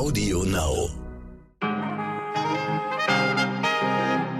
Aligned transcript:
Audio 0.00 0.44
Now. 0.44 0.88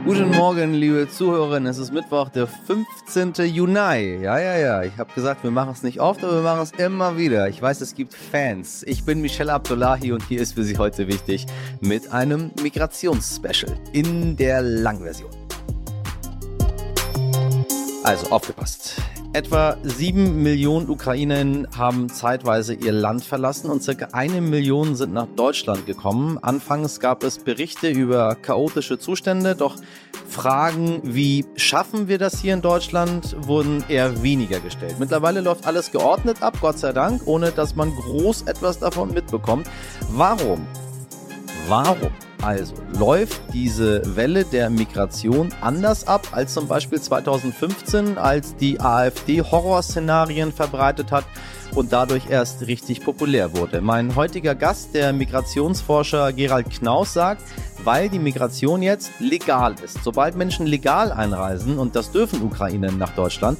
Guten 0.06 0.30
Morgen, 0.30 0.72
liebe 0.72 1.06
Zuhörerinnen. 1.06 1.70
Es 1.70 1.76
ist 1.76 1.92
Mittwoch, 1.92 2.30
der 2.30 2.46
15. 2.46 3.34
Juni. 3.44 4.22
Ja, 4.22 4.38
ja, 4.38 4.56
ja. 4.56 4.82
Ich 4.84 4.96
habe 4.96 5.12
gesagt, 5.12 5.44
wir 5.44 5.50
machen 5.50 5.72
es 5.72 5.82
nicht 5.82 6.00
oft, 6.00 6.24
aber 6.24 6.36
wir 6.36 6.42
machen 6.42 6.62
es 6.62 6.70
immer 6.70 7.18
wieder. 7.18 7.46
Ich 7.50 7.60
weiß, 7.60 7.82
es 7.82 7.94
gibt 7.94 8.14
Fans. 8.14 8.84
Ich 8.84 9.04
bin 9.04 9.20
Michelle 9.20 9.52
Abdullahi 9.52 10.12
und 10.12 10.22
hier 10.22 10.40
ist 10.40 10.54
für 10.54 10.64
Sie 10.64 10.78
heute 10.78 11.08
wichtig 11.08 11.44
mit 11.82 12.10
einem 12.10 12.52
Migrationsspecial 12.62 13.78
in 13.92 14.38
der 14.38 14.62
Langversion. 14.62 15.30
Also 18.02 18.30
aufgepasst. 18.30 18.96
Etwa 19.32 19.76
sieben 19.84 20.42
Millionen 20.42 20.90
Ukrainerinnen 20.90 21.68
haben 21.78 22.08
zeitweise 22.08 22.74
ihr 22.74 22.90
Land 22.90 23.22
verlassen 23.22 23.70
und 23.70 23.80
circa 23.80 24.08
eine 24.10 24.40
Million 24.40 24.96
sind 24.96 25.12
nach 25.12 25.28
Deutschland 25.36 25.86
gekommen. 25.86 26.36
Anfangs 26.42 26.98
gab 26.98 27.22
es 27.22 27.38
Berichte 27.38 27.88
über 27.90 28.34
chaotische 28.34 28.98
Zustände, 28.98 29.54
doch 29.54 29.76
Fragen 30.28 31.00
wie 31.04 31.44
schaffen 31.54 32.08
wir 32.08 32.18
das 32.18 32.40
hier 32.40 32.54
in 32.54 32.60
Deutschland 32.60 33.36
wurden 33.38 33.84
eher 33.88 34.20
weniger 34.24 34.58
gestellt. 34.58 34.96
Mittlerweile 34.98 35.42
läuft 35.42 35.64
alles 35.64 35.92
geordnet 35.92 36.42
ab, 36.42 36.58
Gott 36.60 36.80
sei 36.80 36.92
Dank, 36.92 37.22
ohne 37.26 37.52
dass 37.52 37.76
man 37.76 37.94
groß 37.94 38.42
etwas 38.42 38.80
davon 38.80 39.14
mitbekommt. 39.14 39.68
Warum? 40.10 40.66
Warum? 41.68 42.10
Also 42.42 42.74
läuft 42.98 43.40
diese 43.52 44.16
Welle 44.16 44.44
der 44.44 44.70
Migration 44.70 45.52
anders 45.60 46.06
ab 46.06 46.28
als 46.32 46.54
zum 46.54 46.68
Beispiel 46.68 47.00
2015, 47.00 48.16
als 48.16 48.56
die 48.56 48.80
AfD 48.80 49.42
Horrorszenarien 49.42 50.52
verbreitet 50.52 51.12
hat 51.12 51.24
und 51.74 51.92
dadurch 51.92 52.30
erst 52.30 52.66
richtig 52.66 53.04
populär 53.04 53.54
wurde. 53.54 53.80
Mein 53.80 54.16
heutiger 54.16 54.54
Gast, 54.54 54.94
der 54.94 55.12
Migrationsforscher 55.12 56.32
Gerald 56.32 56.70
Knaus, 56.70 57.12
sagt, 57.12 57.42
weil 57.84 58.08
die 58.08 58.18
Migration 58.18 58.82
jetzt 58.82 59.10
legal 59.18 59.74
ist. 59.84 60.02
Sobald 60.02 60.36
Menschen 60.36 60.66
legal 60.66 61.12
einreisen, 61.12 61.78
und 61.78 61.94
das 61.94 62.10
dürfen 62.10 62.42
Ukrainer 62.42 62.90
nach 62.90 63.14
Deutschland, 63.14 63.58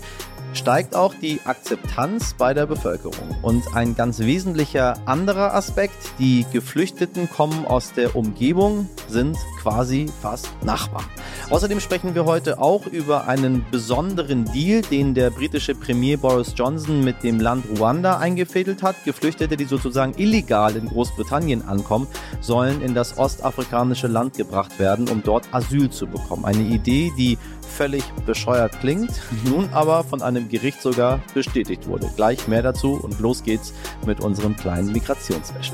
steigt 0.52 0.94
auch 0.94 1.14
die 1.14 1.40
Akzeptanz 1.44 2.34
bei 2.34 2.54
der 2.54 2.66
Bevölkerung. 2.66 3.36
Und 3.42 3.62
ein 3.74 3.94
ganz 3.94 4.18
wesentlicher 4.20 4.96
anderer 5.06 5.54
Aspekt, 5.54 5.96
die 6.18 6.44
Geflüchteten 6.52 7.30
kommen 7.30 7.66
aus 7.66 7.92
der 7.92 8.16
Umgebung, 8.16 8.88
sind 9.08 9.36
quasi 9.60 10.06
fast 10.20 10.48
Nachbarn. 10.64 11.04
Außerdem 11.50 11.80
sprechen 11.80 12.14
wir 12.14 12.24
heute 12.24 12.60
auch 12.60 12.86
über 12.86 13.26
einen 13.28 13.64
besonderen 13.70 14.44
Deal, 14.46 14.82
den 14.82 15.14
der 15.14 15.30
britische 15.30 15.74
Premier 15.74 16.16
Boris 16.16 16.54
Johnson 16.56 17.02
mit 17.02 17.22
dem 17.22 17.40
Land 17.40 17.64
Ruanda 17.78 18.18
eingefädelt 18.18 18.82
hat. 18.82 18.96
Geflüchtete, 19.04 19.56
die 19.56 19.64
sozusagen 19.64 20.14
illegal 20.16 20.76
in 20.76 20.88
Großbritannien 20.88 21.66
ankommen, 21.66 22.06
sollen 22.40 22.82
in 22.82 22.94
das 22.94 23.18
ostafrikanische 23.18 24.06
Land 24.06 24.34
gebracht 24.34 24.78
werden, 24.78 25.08
um 25.08 25.22
dort 25.22 25.52
Asyl 25.52 25.90
zu 25.90 26.06
bekommen. 26.06 26.44
Eine 26.44 26.62
Idee, 26.62 27.12
die 27.16 27.38
völlig 27.70 28.04
bescheuert 28.26 28.78
klingt, 28.80 29.10
nun 29.44 29.68
aber 29.70 30.04
von 30.04 30.20
einem 30.20 30.48
Gericht 30.48 30.82
sogar 30.82 31.20
bestätigt 31.32 31.86
wurde. 31.86 32.10
Gleich 32.16 32.48
mehr 32.48 32.62
dazu 32.62 32.94
und 33.02 33.18
los 33.20 33.42
geht's 33.42 33.72
mit 34.04 34.20
unserem 34.20 34.56
kleinen 34.56 34.92
Migrationswäsche. 34.92 35.72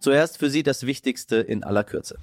Zuerst 0.00 0.38
für 0.38 0.48
Sie 0.48 0.62
das 0.62 0.86
Wichtigste 0.86 1.36
in 1.36 1.64
aller 1.64 1.84
Kürze. 1.84 2.18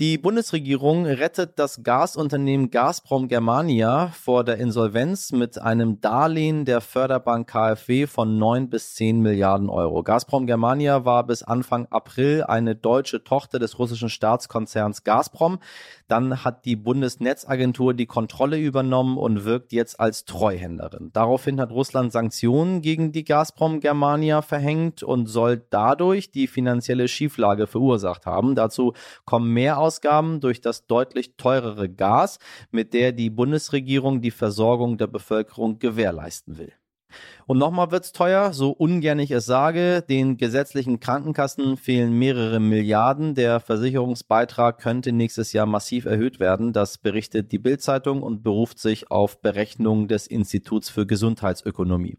Die 0.00 0.16
Bundesregierung 0.16 1.06
rettet 1.06 1.58
das 1.58 1.82
Gasunternehmen 1.82 2.70
Gazprom 2.70 3.26
Germania 3.26 4.12
vor 4.12 4.44
der 4.44 4.58
Insolvenz 4.58 5.32
mit 5.32 5.60
einem 5.60 6.00
Darlehen 6.00 6.64
der 6.64 6.80
Förderbank 6.80 7.50
KfW 7.50 8.06
von 8.06 8.38
9 8.38 8.70
bis 8.70 8.94
10 8.94 9.20
Milliarden 9.20 9.68
Euro. 9.68 10.04
Gazprom 10.04 10.46
Germania 10.46 11.04
war 11.04 11.26
bis 11.26 11.42
Anfang 11.42 11.88
April 11.90 12.44
eine 12.44 12.76
deutsche 12.76 13.24
Tochter 13.24 13.58
des 13.58 13.80
russischen 13.80 14.08
Staatskonzerns 14.08 15.02
Gazprom. 15.02 15.58
Dann 16.06 16.44
hat 16.44 16.64
die 16.64 16.76
Bundesnetzagentur 16.76 17.92
die 17.92 18.06
Kontrolle 18.06 18.56
übernommen 18.56 19.18
und 19.18 19.44
wirkt 19.44 19.72
jetzt 19.72 19.98
als 19.98 20.24
Treuhänderin. 20.24 21.10
Daraufhin 21.12 21.60
hat 21.60 21.72
Russland 21.72 22.12
Sanktionen 22.12 22.82
gegen 22.82 23.10
die 23.10 23.24
Gazprom 23.24 23.80
Germania 23.80 24.42
verhängt 24.42 25.02
und 25.02 25.26
soll 25.26 25.60
dadurch 25.70 26.30
die 26.30 26.46
finanzielle 26.46 27.08
Schieflage 27.08 27.66
verursacht 27.66 28.26
haben. 28.26 28.54
Dazu 28.54 28.92
kommen 29.24 29.52
mehr 29.52 29.87
Mehrausgaben 29.88 30.40
durch 30.40 30.60
das 30.60 30.86
deutlich 30.86 31.36
teurere 31.36 31.88
Gas, 31.88 32.38
mit 32.70 32.92
der 32.92 33.12
die 33.12 33.30
Bundesregierung 33.30 34.20
die 34.20 34.30
Versorgung 34.30 34.98
der 34.98 35.06
Bevölkerung 35.06 35.78
gewährleisten 35.78 36.58
will. 36.58 36.72
Und 37.46 37.58
nochmal 37.58 37.90
wird's 37.90 38.12
teuer, 38.12 38.52
so 38.52 38.70
ungern 38.70 39.18
ich 39.18 39.30
es 39.30 39.46
sage. 39.46 40.02
Den 40.02 40.36
gesetzlichen 40.36 41.00
Krankenkassen 41.00 41.76
fehlen 41.76 42.12
mehrere 42.18 42.60
Milliarden. 42.60 43.34
Der 43.34 43.60
Versicherungsbeitrag 43.60 44.78
könnte 44.78 45.12
nächstes 45.12 45.52
Jahr 45.52 45.66
massiv 45.66 46.04
erhöht 46.04 46.40
werden. 46.40 46.72
Das 46.72 46.98
berichtet 46.98 47.50
die 47.52 47.58
Bildzeitung 47.58 48.22
und 48.22 48.42
beruft 48.42 48.78
sich 48.78 49.10
auf 49.10 49.40
Berechnungen 49.40 50.08
des 50.08 50.26
Instituts 50.26 50.90
für 50.90 51.06
Gesundheitsökonomie. 51.06 52.18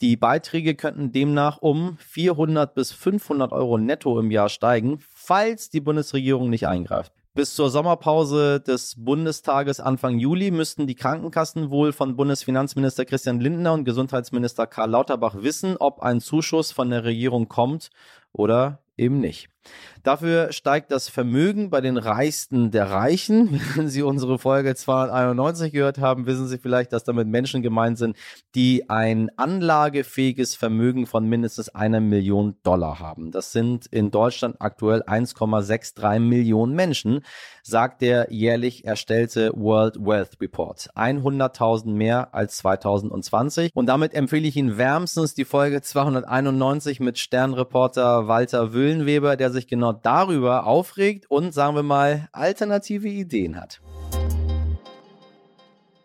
Die 0.00 0.16
Beiträge 0.16 0.74
könnten 0.74 1.10
demnach 1.10 1.58
um 1.58 1.96
400 1.98 2.74
bis 2.74 2.92
500 2.92 3.52
Euro 3.52 3.78
netto 3.78 4.18
im 4.20 4.30
Jahr 4.30 4.48
steigen, 4.48 4.98
falls 5.00 5.70
die 5.70 5.80
Bundesregierung 5.80 6.50
nicht 6.50 6.68
eingreift. 6.68 7.12
Bis 7.38 7.54
zur 7.54 7.70
Sommerpause 7.70 8.58
des 8.58 8.96
Bundestages 8.98 9.78
Anfang 9.78 10.18
Juli 10.18 10.50
müssten 10.50 10.88
die 10.88 10.96
Krankenkassen 10.96 11.70
wohl 11.70 11.92
von 11.92 12.16
Bundesfinanzminister 12.16 13.04
Christian 13.04 13.38
Lindner 13.38 13.74
und 13.74 13.84
Gesundheitsminister 13.84 14.66
Karl 14.66 14.90
Lauterbach 14.90 15.36
wissen, 15.36 15.76
ob 15.78 16.02
ein 16.02 16.18
Zuschuss 16.18 16.72
von 16.72 16.90
der 16.90 17.04
Regierung 17.04 17.46
kommt 17.46 17.90
oder 18.32 18.82
eben 18.96 19.20
nicht. 19.20 19.50
Dafür 20.02 20.52
steigt 20.52 20.90
das 20.90 21.08
Vermögen 21.08 21.70
bei 21.70 21.80
den 21.80 21.96
Reichsten 21.96 22.70
der 22.70 22.90
Reichen. 22.90 23.60
Wenn 23.74 23.88
Sie 23.88 24.02
unsere 24.02 24.38
Folge 24.38 24.74
291 24.74 25.72
gehört 25.72 25.98
haben, 25.98 26.26
wissen 26.26 26.46
Sie 26.46 26.58
vielleicht, 26.58 26.92
dass 26.92 27.04
damit 27.04 27.28
Menschen 27.28 27.62
gemeint 27.62 27.98
sind, 27.98 28.16
die 28.54 28.88
ein 28.88 29.30
anlagefähiges 29.36 30.54
Vermögen 30.54 31.06
von 31.06 31.28
mindestens 31.28 31.68
einer 31.70 32.00
Million 32.00 32.56
Dollar 32.62 33.00
haben. 33.00 33.30
Das 33.32 33.52
sind 33.52 33.86
in 33.86 34.10
Deutschland 34.10 34.56
aktuell 34.60 35.02
1,63 35.02 36.20
Millionen 36.20 36.74
Menschen, 36.74 37.22
sagt 37.62 38.00
der 38.00 38.32
jährlich 38.32 38.84
erstellte 38.84 39.52
World 39.54 39.96
Wealth 39.96 40.40
Report. 40.40 40.88
100.000 40.94 41.90
mehr 41.90 42.34
als 42.34 42.58
2020. 42.58 43.72
Und 43.74 43.86
damit 43.86 44.14
empfehle 44.14 44.48
ich 44.48 44.56
Ihnen 44.56 44.78
wärmstens 44.78 45.34
die 45.34 45.44
Folge 45.44 45.82
291 45.82 47.00
mit 47.00 47.18
Sternreporter 47.18 48.28
Walter 48.28 48.72
Wöhlenweber, 48.72 49.36
der 49.36 49.47
sich 49.50 49.66
genau 49.66 49.92
darüber 49.92 50.66
aufregt 50.66 51.30
und, 51.30 51.52
sagen 51.52 51.76
wir 51.76 51.82
mal, 51.82 52.28
alternative 52.32 53.08
Ideen 53.08 53.60
hat. 53.60 53.80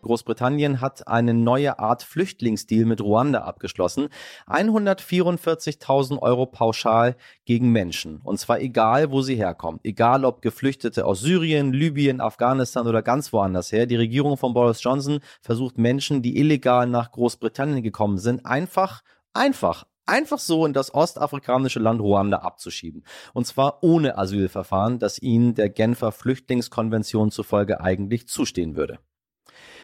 Großbritannien 0.04 0.80
hat 0.80 1.08
eine 1.08 1.34
neue 1.34 1.78
Art 1.78 2.02
Flüchtlingsdeal 2.02 2.84
mit 2.84 3.00
Ruanda 3.00 3.40
abgeschlossen. 3.40 4.08
144.000 4.46 6.20
Euro 6.20 6.46
pauschal 6.46 7.16
gegen 7.44 7.72
Menschen. 7.72 8.20
Und 8.22 8.38
zwar 8.38 8.60
egal, 8.60 9.10
wo 9.10 9.22
sie 9.22 9.34
herkommen. 9.34 9.80
Egal, 9.82 10.24
ob 10.24 10.42
Geflüchtete 10.42 11.04
aus 11.06 11.20
Syrien, 11.20 11.72
Libyen, 11.72 12.20
Afghanistan 12.20 12.86
oder 12.86 13.02
ganz 13.02 13.32
woanders 13.32 13.72
her. 13.72 13.86
Die 13.86 13.96
Regierung 13.96 14.36
von 14.36 14.54
Boris 14.54 14.82
Johnson 14.82 15.20
versucht 15.40 15.78
Menschen, 15.78 16.22
die 16.22 16.38
illegal 16.38 16.86
nach 16.86 17.10
Großbritannien 17.10 17.82
gekommen 17.82 18.18
sind, 18.18 18.46
einfach, 18.46 19.02
einfach 19.32 19.84
einfach 20.06 20.38
so 20.38 20.66
in 20.66 20.72
das 20.72 20.94
ostafrikanische 20.94 21.80
Land 21.80 22.00
Ruanda 22.00 22.38
abzuschieben. 22.38 23.04
Und 23.32 23.46
zwar 23.46 23.82
ohne 23.82 24.18
Asylverfahren, 24.18 24.98
das 24.98 25.20
ihnen 25.20 25.54
der 25.54 25.70
Genfer 25.70 26.12
Flüchtlingskonvention 26.12 27.30
zufolge 27.30 27.80
eigentlich 27.80 28.28
zustehen 28.28 28.76
würde. 28.76 28.98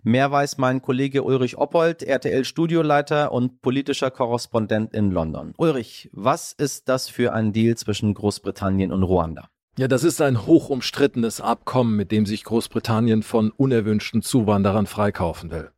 Mehr 0.02 0.30
weiß 0.30 0.56
mein 0.56 0.80
Kollege 0.80 1.22
Ulrich 1.22 1.58
Oppold, 1.58 2.02
RTL-Studioleiter 2.02 3.32
und 3.32 3.60
politischer 3.60 4.10
Korrespondent 4.10 4.94
in 4.94 5.10
London. 5.10 5.52
Ulrich, 5.58 6.08
was 6.12 6.52
ist 6.52 6.88
das 6.88 7.08
für 7.08 7.34
ein 7.34 7.52
Deal 7.52 7.76
zwischen 7.76 8.14
Großbritannien 8.14 8.92
und 8.92 9.02
Ruanda? 9.02 9.48
Ja, 9.78 9.88
das 9.88 10.02
ist 10.02 10.20
ein 10.20 10.46
hoch 10.46 10.68
umstrittenes 10.68 11.40
Abkommen, 11.40 11.96
mit 11.96 12.12
dem 12.12 12.26
sich 12.26 12.44
Großbritannien 12.44 13.22
von 13.22 13.50
unerwünschten 13.50 14.22
Zuwanderern 14.22 14.86
freikaufen 14.86 15.50
will. 15.50 15.70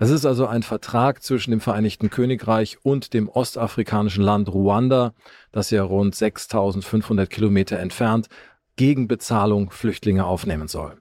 Es 0.00 0.10
ist 0.10 0.24
also 0.24 0.46
ein 0.46 0.62
Vertrag 0.62 1.24
zwischen 1.24 1.50
dem 1.50 1.60
Vereinigten 1.60 2.08
Königreich 2.08 2.78
und 2.84 3.14
dem 3.14 3.28
ostafrikanischen 3.28 4.22
Land 4.22 4.48
Ruanda, 4.48 5.12
das 5.50 5.70
ja 5.70 5.82
rund 5.82 6.14
6500 6.14 7.28
Kilometer 7.28 7.80
entfernt 7.80 8.28
gegen 8.76 9.08
Bezahlung 9.08 9.72
Flüchtlinge 9.72 10.24
aufnehmen 10.24 10.68
soll. 10.68 10.98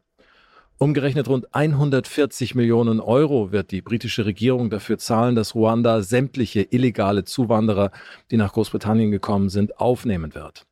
Umgerechnet 0.79 1.27
rund 1.27 1.53
140 1.53 2.55
Millionen 2.55 2.99
Euro 2.99 3.51
wird 3.51 3.69
die 3.69 3.83
britische 3.83 4.25
Regierung 4.25 4.71
dafür 4.71 4.97
zahlen, 4.97 5.35
dass 5.35 5.53
Ruanda 5.53 6.01
sämtliche 6.01 6.61
illegale 6.61 7.23
Zuwanderer, 7.23 7.91
die 8.31 8.37
nach 8.37 8.53
Großbritannien 8.53 9.11
gekommen 9.11 9.49
sind, 9.49 9.79
aufnehmen 9.79 10.33
wird. 10.33 10.65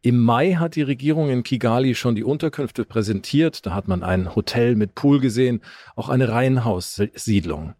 Im 0.00 0.22
Mai 0.22 0.54
hat 0.54 0.76
die 0.76 0.82
Regierung 0.82 1.28
in 1.28 1.42
Kigali 1.42 1.96
schon 1.96 2.14
die 2.14 2.22
Unterkünfte 2.22 2.84
präsentiert. 2.84 3.66
Da 3.66 3.74
hat 3.74 3.88
man 3.88 4.04
ein 4.04 4.36
Hotel 4.36 4.76
mit 4.76 4.94
Pool 4.94 5.18
gesehen, 5.18 5.60
auch 5.96 6.08
eine 6.08 6.28
Reihenhaussiedlung. 6.28 7.74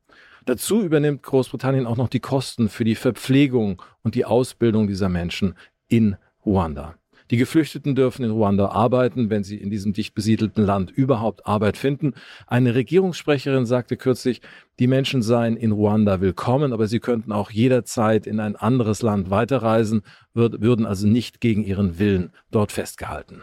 Dazu 0.44 0.82
übernimmt 0.82 1.23
Großbritannien 1.23 1.87
auch 1.87 1.97
noch 1.97 2.09
die 2.09 2.20
Kosten 2.20 2.69
für 2.69 2.85
die 2.85 2.97
Verpflegung 2.97 3.81
und 4.03 4.17
die 4.17 4.25
Ausbildung 4.25 4.88
dieser 4.88 5.09
Menschen 5.09 5.55
in 5.87 6.17
Ruanda. 6.44 6.97
Die 7.30 7.36
Geflüchteten 7.36 7.94
dürfen 7.94 8.25
in 8.25 8.30
Ruanda 8.30 8.69
arbeiten, 8.69 9.28
wenn 9.28 9.44
sie 9.44 9.58
in 9.58 9.69
diesem 9.69 9.92
dicht 9.92 10.14
besiedelten 10.14 10.64
Land 10.64 10.90
überhaupt 10.90 11.46
Arbeit 11.46 11.76
finden. 11.76 12.14
Eine 12.46 12.75
Regierungssprecherin 12.75 13.66
sagte 13.66 13.98
kürzlich, 13.98 14.40
die 14.78 14.86
Menschen 14.86 15.20
seien 15.20 15.56
in 15.56 15.72
Ruanda 15.72 16.22
willkommen, 16.22 16.72
aber 16.72 16.86
sie 16.86 17.00
könnten 17.00 17.32
auch 17.32 17.50
jederzeit 17.50 18.26
in 18.26 18.40
ein 18.40 18.56
anderes 18.56 19.02
Land 19.02 19.28
weiterreisen, 19.28 20.02
würden 20.32 20.86
also 20.86 21.06
nicht 21.06 21.40
gegen 21.40 21.64
ihren 21.64 21.98
Willen 21.98 22.32
dort 22.50 22.72
festgehalten. 22.72 23.42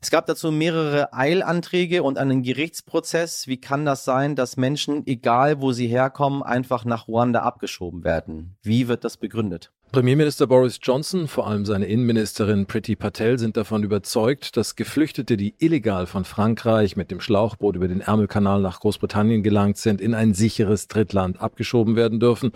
Es 0.00 0.10
gab 0.10 0.26
dazu 0.26 0.50
mehrere 0.50 1.12
Eilanträge 1.12 2.02
und 2.02 2.18
einen 2.18 2.42
Gerichtsprozess. 2.42 3.46
Wie 3.46 3.60
kann 3.60 3.84
das 3.84 4.04
sein, 4.04 4.34
dass 4.34 4.56
Menschen, 4.56 5.06
egal 5.06 5.60
wo 5.60 5.70
sie 5.70 5.86
herkommen, 5.86 6.42
einfach 6.42 6.84
nach 6.84 7.06
Ruanda 7.06 7.42
abgeschoben 7.42 8.02
werden? 8.02 8.56
Wie 8.62 8.88
wird 8.88 9.04
das 9.04 9.16
begründet? 9.16 9.70
Premierminister 9.92 10.46
Boris 10.46 10.78
Johnson, 10.82 11.28
vor 11.28 11.46
allem 11.46 11.66
seine 11.66 11.84
Innenministerin 11.84 12.64
Priti 12.64 12.96
Patel 12.96 13.38
sind 13.38 13.58
davon 13.58 13.82
überzeugt, 13.82 14.56
dass 14.56 14.74
Geflüchtete, 14.74 15.36
die 15.36 15.54
illegal 15.58 16.06
von 16.06 16.24
Frankreich 16.24 16.96
mit 16.96 17.10
dem 17.10 17.20
Schlauchboot 17.20 17.76
über 17.76 17.88
den 17.88 18.00
Ärmelkanal 18.00 18.62
nach 18.62 18.80
Großbritannien 18.80 19.42
gelangt 19.42 19.76
sind, 19.76 20.00
in 20.00 20.14
ein 20.14 20.32
sicheres 20.32 20.88
Drittland 20.88 21.42
abgeschoben 21.42 21.94
werden 21.94 22.20
dürfen 22.20 22.52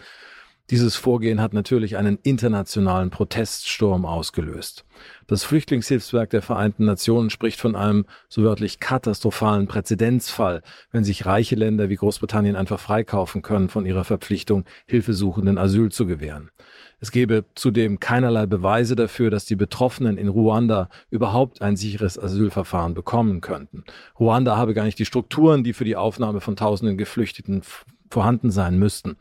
dieses 0.71 0.97
Vorgehen 0.97 1.41
hat 1.41 1.53
natürlich 1.53 1.97
einen 1.97 2.19
internationalen 2.23 3.11
Proteststurm 3.11 4.05
ausgelöst. 4.05 4.85
Das 5.29 5.45
Flüchtlingshilfswerk 5.45 6.31
der 6.31 6.43
Vereinten 6.43 6.85
Nationen 6.85 7.31
spricht 7.31 7.61
von 7.61 7.77
einem 7.77 8.05
so 8.29 8.43
wörtlich 8.43 8.81
katastrophalen 8.81 9.69
Präzedenzfall, 9.69 10.63
wenn 10.91 11.05
sich 11.05 11.25
reiche 11.25 11.55
Länder 11.55 11.89
wie 11.89 11.97
Großbritannien 11.97 12.57
einfach 12.57 12.81
freikaufen 12.81 13.43
können 13.43 13.69
von 13.69 13.87
ihrer 13.87 14.05
Verpflichtung, 14.05 14.65
Hilfesuchenden 14.87 15.57
Asyl 15.57 15.93
zu 15.93 16.07
gewähren. 16.07 16.51
Es 16.99 17.13
gebe 17.13 17.45
zudem 17.55 18.01
keinerlei 18.01 18.47
Beweise 18.47 18.97
dafür, 18.97 19.31
dass 19.31 19.45
die 19.45 19.57
Betroffenen 19.57 20.17
in 20.17 20.29
Ruanda 20.29 20.89
überhaupt 21.11 21.61
ein 21.61 21.77
sicheres 21.77 22.19
Asylverfahren 22.19 22.95
bekommen 22.95 23.41
könnten. 23.41 23.85
Ruanda 24.19 24.57
habe 24.57 24.75
gar 24.75 24.85
nicht 24.85 24.99
die 24.99 25.05
Strukturen, 25.05 25.63
die 25.63 25.75
für 25.75 25.85
die 25.85 25.97
Aufnahme 25.97 26.41
von 26.41 26.57
tausenden 26.57 26.97
Geflüchteten 26.97 27.63
vorhanden 28.11 28.51
sein 28.51 28.79
müssten. 28.79 29.17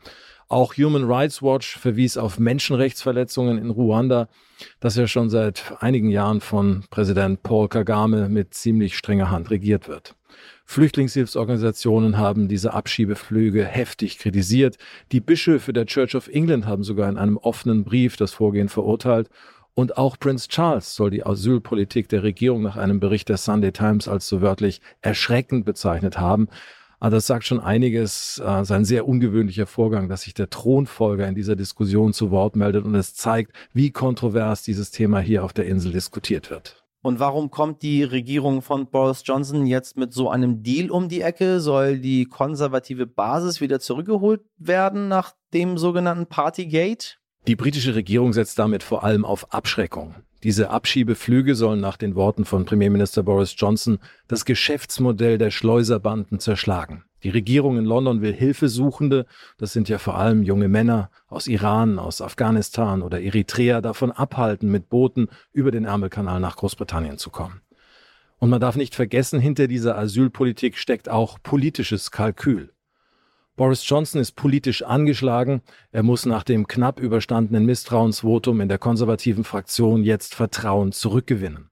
Auch 0.48 0.74
Human 0.74 1.04
Rights 1.04 1.42
Watch 1.42 1.76
verwies 1.76 2.16
auf 2.16 2.38
Menschenrechtsverletzungen 2.38 3.58
in 3.58 3.70
Ruanda, 3.70 4.28
das 4.78 4.94
ja 4.94 5.08
schon 5.08 5.28
seit 5.28 5.74
einigen 5.80 6.08
Jahren 6.08 6.40
von 6.40 6.84
Präsident 6.88 7.42
Paul 7.42 7.68
Kagame 7.68 8.28
mit 8.28 8.54
ziemlich 8.54 8.96
strenger 8.96 9.32
Hand 9.32 9.50
regiert 9.50 9.88
wird. 9.88 10.14
Flüchtlingshilfsorganisationen 10.64 12.16
haben 12.16 12.46
diese 12.46 12.74
Abschiebeflüge 12.74 13.64
heftig 13.64 14.18
kritisiert. 14.18 14.78
Die 15.10 15.20
Bischöfe 15.20 15.72
der 15.72 15.86
Church 15.86 16.14
of 16.14 16.28
England 16.28 16.64
haben 16.64 16.84
sogar 16.84 17.08
in 17.08 17.18
einem 17.18 17.38
offenen 17.38 17.82
Brief 17.82 18.16
das 18.16 18.32
Vorgehen 18.32 18.68
verurteilt. 18.68 19.28
Und 19.74 19.98
auch 19.98 20.16
Prince 20.16 20.48
Charles 20.48 20.94
soll 20.94 21.10
die 21.10 21.26
Asylpolitik 21.26 22.08
der 22.08 22.22
Regierung 22.22 22.62
nach 22.62 22.76
einem 22.76 23.00
Bericht 23.00 23.28
der 23.28 23.36
Sunday 23.36 23.72
Times 23.72 24.06
als 24.06 24.28
so 24.28 24.42
wörtlich 24.42 24.80
erschreckend 25.02 25.64
bezeichnet 25.64 26.18
haben. 26.18 26.48
Aber 26.98 27.10
das 27.10 27.26
sagt 27.26 27.44
schon 27.44 27.60
einiges. 27.60 28.40
Äh, 28.44 28.60
es 28.60 28.62
ist 28.62 28.72
ein 28.72 28.84
sehr 28.84 29.06
ungewöhnlicher 29.06 29.66
Vorgang, 29.66 30.08
dass 30.08 30.22
sich 30.22 30.34
der 30.34 30.50
Thronfolger 30.50 31.28
in 31.28 31.34
dieser 31.34 31.56
Diskussion 31.56 32.12
zu 32.12 32.30
Wort 32.30 32.56
meldet 32.56 32.84
und 32.84 32.94
es 32.94 33.14
zeigt, 33.14 33.52
wie 33.72 33.90
kontrovers 33.90 34.62
dieses 34.62 34.90
Thema 34.90 35.20
hier 35.20 35.44
auf 35.44 35.52
der 35.52 35.66
Insel 35.66 35.92
diskutiert 35.92 36.50
wird. 36.50 36.82
Und 37.02 37.20
warum 37.20 37.52
kommt 37.52 37.82
die 37.82 38.02
Regierung 38.02 38.62
von 38.62 38.90
Boris 38.90 39.22
Johnson 39.24 39.64
jetzt 39.64 39.96
mit 39.96 40.12
so 40.12 40.28
einem 40.28 40.64
Deal 40.64 40.90
um 40.90 41.08
die 41.08 41.20
Ecke? 41.20 41.60
Soll 41.60 42.00
die 42.00 42.24
konservative 42.24 43.06
Basis 43.06 43.60
wieder 43.60 43.78
zurückgeholt 43.78 44.40
werden 44.56 45.06
nach 45.06 45.32
dem 45.54 45.78
sogenannten 45.78 46.26
Partygate? 46.26 47.18
Die 47.46 47.54
britische 47.54 47.94
Regierung 47.94 48.32
setzt 48.32 48.58
damit 48.58 48.82
vor 48.82 49.04
allem 49.04 49.24
auf 49.24 49.52
Abschreckung. 49.52 50.16
Diese 50.46 50.70
Abschiebeflüge 50.70 51.56
sollen 51.56 51.80
nach 51.80 51.96
den 51.96 52.14
Worten 52.14 52.44
von 52.44 52.66
Premierminister 52.66 53.24
Boris 53.24 53.56
Johnson 53.58 53.98
das 54.28 54.44
Geschäftsmodell 54.44 55.38
der 55.38 55.50
Schleuserbanden 55.50 56.38
zerschlagen. 56.38 57.02
Die 57.24 57.30
Regierung 57.30 57.78
in 57.78 57.84
London 57.84 58.20
will 58.22 58.32
Hilfesuchende, 58.32 59.26
das 59.58 59.72
sind 59.72 59.88
ja 59.88 59.98
vor 59.98 60.16
allem 60.16 60.44
junge 60.44 60.68
Männer 60.68 61.10
aus 61.26 61.48
Iran, 61.48 61.98
aus 61.98 62.20
Afghanistan 62.20 63.02
oder 63.02 63.20
Eritrea, 63.20 63.80
davon 63.80 64.12
abhalten, 64.12 64.70
mit 64.70 64.88
Booten 64.88 65.30
über 65.52 65.72
den 65.72 65.84
Ärmelkanal 65.84 66.38
nach 66.38 66.54
Großbritannien 66.54 67.18
zu 67.18 67.30
kommen. 67.30 67.60
Und 68.38 68.48
man 68.48 68.60
darf 68.60 68.76
nicht 68.76 68.94
vergessen, 68.94 69.40
hinter 69.40 69.66
dieser 69.66 69.98
Asylpolitik 69.98 70.78
steckt 70.78 71.08
auch 71.08 71.38
politisches 71.42 72.12
Kalkül. 72.12 72.70
Boris 73.56 73.88
Johnson 73.88 74.20
ist 74.20 74.32
politisch 74.32 74.82
angeschlagen. 74.82 75.62
Er 75.90 76.02
muss 76.02 76.26
nach 76.26 76.44
dem 76.44 76.66
knapp 76.66 77.00
überstandenen 77.00 77.64
Misstrauensvotum 77.64 78.60
in 78.60 78.68
der 78.68 78.76
konservativen 78.76 79.44
Fraktion 79.44 80.04
jetzt 80.04 80.34
Vertrauen 80.34 80.92
zurückgewinnen. 80.92 81.70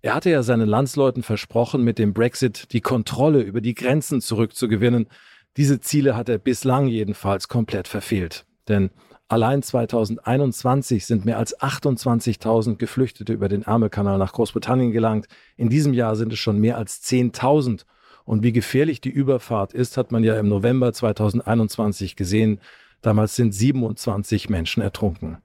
Er 0.00 0.14
hatte 0.14 0.30
ja 0.30 0.44
seinen 0.44 0.68
Landsleuten 0.68 1.24
versprochen, 1.24 1.82
mit 1.82 1.98
dem 1.98 2.12
Brexit 2.12 2.72
die 2.72 2.80
Kontrolle 2.80 3.40
über 3.40 3.60
die 3.60 3.74
Grenzen 3.74 4.20
zurückzugewinnen. 4.20 5.08
Diese 5.56 5.80
Ziele 5.80 6.16
hat 6.16 6.28
er 6.28 6.38
bislang 6.38 6.86
jedenfalls 6.86 7.48
komplett 7.48 7.88
verfehlt. 7.88 8.46
Denn 8.68 8.90
allein 9.26 9.60
2021 9.60 11.04
sind 11.04 11.24
mehr 11.24 11.38
als 11.38 11.58
28.000 11.58 12.76
Geflüchtete 12.76 13.32
über 13.32 13.48
den 13.48 13.62
Ärmelkanal 13.62 14.18
nach 14.18 14.32
Großbritannien 14.32 14.92
gelangt. 14.92 15.26
In 15.56 15.68
diesem 15.68 15.94
Jahr 15.94 16.14
sind 16.14 16.32
es 16.32 16.38
schon 16.38 16.58
mehr 16.58 16.78
als 16.78 17.02
10.000 17.02 17.82
und 18.24 18.42
wie 18.42 18.52
gefährlich 18.52 19.00
die 19.00 19.10
Überfahrt 19.10 19.72
ist, 19.72 19.96
hat 19.96 20.12
man 20.12 20.24
ja 20.24 20.38
im 20.38 20.48
November 20.48 20.92
2021 20.92 22.16
gesehen. 22.16 22.60
Damals 23.00 23.36
sind 23.36 23.52
27 23.52 24.48
Menschen 24.48 24.82
ertrunken. 24.82 25.38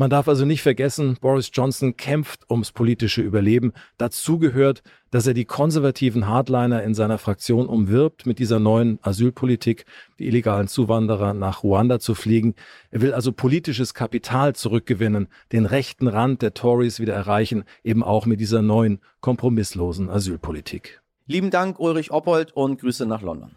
Man 0.00 0.08
darf 0.08 0.28
also 0.28 0.46
nicht 0.46 0.62
vergessen, 0.62 1.18
Boris 1.20 1.50
Johnson 1.52 1.94
kämpft 1.94 2.48
ums 2.48 2.72
politische 2.72 3.20
Überleben. 3.20 3.74
Dazu 3.98 4.38
gehört, 4.38 4.82
dass 5.10 5.26
er 5.26 5.34
die 5.34 5.44
konservativen 5.44 6.26
Hardliner 6.26 6.82
in 6.82 6.94
seiner 6.94 7.18
Fraktion 7.18 7.66
umwirbt, 7.66 8.24
mit 8.24 8.38
dieser 8.38 8.60
neuen 8.60 8.98
Asylpolitik 9.02 9.84
die 10.18 10.26
illegalen 10.26 10.68
Zuwanderer 10.68 11.34
nach 11.34 11.62
Ruanda 11.62 12.00
zu 12.00 12.14
fliegen. 12.14 12.54
Er 12.90 13.02
will 13.02 13.12
also 13.12 13.30
politisches 13.30 13.92
Kapital 13.92 14.54
zurückgewinnen, 14.54 15.28
den 15.52 15.66
rechten 15.66 16.08
Rand 16.08 16.40
der 16.40 16.54
Tories 16.54 16.98
wieder 16.98 17.12
erreichen, 17.12 17.64
eben 17.84 18.02
auch 18.02 18.24
mit 18.24 18.40
dieser 18.40 18.62
neuen 18.62 19.00
kompromisslosen 19.20 20.08
Asylpolitik. 20.08 20.99
Lieben 21.30 21.50
Dank, 21.50 21.78
Ulrich 21.78 22.10
Oppold, 22.10 22.50
und 22.56 22.80
Grüße 22.80 23.06
nach 23.06 23.22
London. 23.22 23.54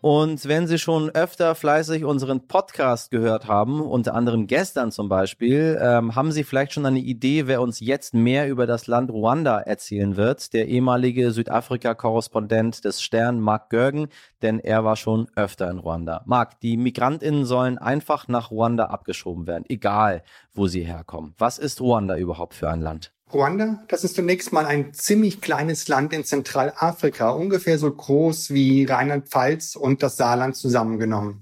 Und 0.00 0.46
wenn 0.46 0.68
Sie 0.68 0.78
schon 0.78 1.10
öfter 1.10 1.56
fleißig 1.56 2.04
unseren 2.04 2.46
Podcast 2.46 3.10
gehört 3.10 3.48
haben, 3.48 3.80
unter 3.80 4.14
anderem 4.14 4.46
gestern 4.46 4.92
zum 4.92 5.08
Beispiel, 5.08 5.76
ähm, 5.82 6.14
haben 6.14 6.30
Sie 6.30 6.44
vielleicht 6.44 6.72
schon 6.72 6.86
eine 6.86 7.00
Idee, 7.00 7.48
wer 7.48 7.62
uns 7.62 7.80
jetzt 7.80 8.14
mehr 8.14 8.48
über 8.48 8.68
das 8.68 8.86
Land 8.86 9.10
Ruanda 9.10 9.58
erzählen 9.58 10.16
wird? 10.16 10.52
Der 10.52 10.68
ehemalige 10.68 11.32
Südafrika-Korrespondent 11.32 12.84
des 12.84 13.02
Stern, 13.02 13.40
Mark 13.40 13.70
Görgen, 13.70 14.10
denn 14.42 14.60
er 14.60 14.84
war 14.84 14.94
schon 14.94 15.26
öfter 15.34 15.68
in 15.68 15.78
Ruanda. 15.78 16.22
Mark, 16.26 16.60
die 16.60 16.76
MigrantInnen 16.76 17.44
sollen 17.44 17.76
einfach 17.76 18.28
nach 18.28 18.52
Ruanda 18.52 18.84
abgeschoben 18.84 19.48
werden, 19.48 19.64
egal 19.68 20.22
wo 20.52 20.68
sie 20.68 20.84
herkommen. 20.84 21.34
Was 21.38 21.58
ist 21.58 21.80
Ruanda 21.80 22.16
überhaupt 22.16 22.54
für 22.54 22.70
ein 22.70 22.82
Land? 22.82 23.10
Ruanda, 23.32 23.84
das 23.88 24.04
ist 24.04 24.14
zunächst 24.14 24.52
mal 24.52 24.64
ein 24.64 24.94
ziemlich 24.94 25.42
kleines 25.42 25.86
Land 25.88 26.14
in 26.14 26.24
Zentralafrika, 26.24 27.28
ungefähr 27.30 27.78
so 27.78 27.90
groß 27.90 28.54
wie 28.54 28.86
Rheinland-Pfalz 28.86 29.76
und 29.76 30.02
das 30.02 30.16
Saarland 30.16 30.56
zusammengenommen. 30.56 31.40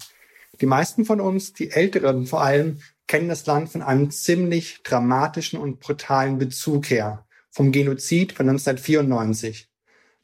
Die 0.60 0.66
meisten 0.66 1.04
von 1.04 1.20
uns, 1.20 1.52
die 1.52 1.70
Älteren 1.70 2.26
vor 2.26 2.42
allem, 2.42 2.80
kennen 3.06 3.28
das 3.28 3.46
Land 3.46 3.68
von 3.68 3.82
einem 3.82 4.10
ziemlich 4.10 4.82
dramatischen 4.82 5.60
und 5.60 5.78
brutalen 5.78 6.38
Bezug 6.38 6.90
her, 6.90 7.24
vom 7.50 7.70
Genozid 7.70 8.32
von 8.32 8.48
1994. 8.48 9.70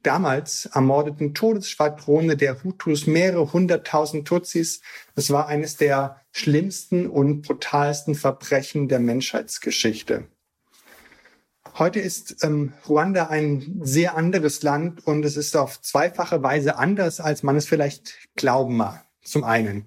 Damals 0.02 0.66
ermordeten 0.66 1.33
Todesschwadrone 1.33 2.37
der 2.37 2.64
Hutus 2.64 3.07
mehrere 3.07 3.52
hunderttausend 3.52 4.26
Tutsis. 4.26 4.81
Es 5.14 5.31
war 5.31 5.47
eines 5.47 5.76
der 5.76 6.21
schlimmsten 6.33 7.07
und 7.07 7.42
brutalsten 7.42 8.16
Verbrechen 8.16 8.88
der 8.88 8.99
Menschheitsgeschichte. 8.99 10.26
Heute 11.78 12.00
ist 12.00 12.44
ähm, 12.44 12.74
Ruanda 12.86 13.28
ein 13.28 13.80
sehr 13.82 14.14
anderes 14.14 14.62
Land 14.62 15.06
und 15.06 15.24
es 15.24 15.38
ist 15.38 15.56
auf 15.56 15.80
zweifache 15.80 16.42
Weise 16.42 16.76
anders, 16.76 17.18
als 17.18 17.42
man 17.42 17.56
es 17.56 17.66
vielleicht 17.66 18.14
glauben 18.36 18.76
mag. 18.76 19.06
Zum 19.22 19.42
einen, 19.42 19.86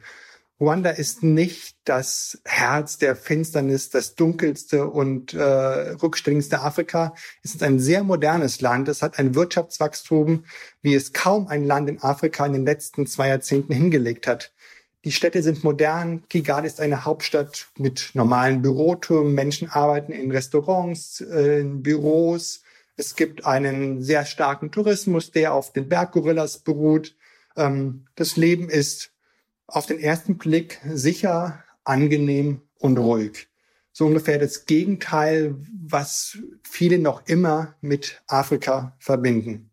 Ruanda 0.60 0.90
ist 0.90 1.22
nicht 1.22 1.78
das 1.84 2.42
Herz 2.44 2.98
der 2.98 3.16
Finsternis, 3.16 3.92
das 3.92 4.16
dunkelste 4.16 4.88
und 4.88 5.34
äh, 5.34 5.44
rückständigste 5.44 6.62
Afrika. 6.62 7.14
Es 7.44 7.54
ist 7.54 7.62
ein 7.62 7.80
sehr 7.80 8.04
modernes 8.04 8.62
Land. 8.62 8.88
Es 8.88 9.04
hat 9.04 9.20
ein 9.20 9.36
Wirtschaftswachstum, 9.36 10.46
wie 10.82 10.96
es 10.96 11.14
kaum 11.14 11.48
ein 11.50 11.66
Land 11.66 11.90
in 11.90 12.02
Afrika 12.02 12.48
in 12.48 12.54
den 12.54 12.66
letzten 12.66 13.06
zwei 13.06 13.28
Jahrzehnten 13.28 13.74
hingelegt 13.74 14.26
hat. 14.26 14.55
Die 15.06 15.12
Städte 15.12 15.44
sind 15.44 15.64
modern. 15.64 16.28
Kigali 16.30 16.66
ist 16.66 16.82
eine 16.82 17.06
Hauptstadt 17.06 17.68
mit 17.78 18.10
normalen 18.16 18.64
Bürotürmen. 18.64 19.36
Menschen 19.36 19.70
arbeiten 19.70 20.12
in 20.12 20.32
Restaurants, 20.32 21.22
äh, 21.22 21.60
in 21.60 21.84
Büros. 21.84 22.64
Es 22.98 23.16
gibt 23.16 23.46
einen 23.46 24.02
sehr 24.02 24.26
starken 24.26 24.72
Tourismus, 24.72 25.30
der 25.30 25.54
auf 25.54 25.72
den 25.74 25.90
Berggorillas 25.90 26.58
beruht. 26.58 27.16
Ähm, 27.56 28.08
das 28.16 28.36
Leben 28.36 28.68
ist 28.68 29.12
auf 29.68 29.86
den 29.86 30.00
ersten 30.00 30.40
Blick 30.40 30.82
sicher, 30.92 31.64
angenehm 31.84 32.62
und 32.80 32.98
ruhig. 32.98 33.48
So 33.92 34.08
ungefähr 34.08 34.40
das 34.40 34.66
Gegenteil, 34.66 35.56
was 35.88 36.40
viele 36.64 36.98
noch 36.98 37.28
immer 37.28 37.76
mit 37.80 38.24
Afrika 38.26 38.96
verbinden. 38.98 39.70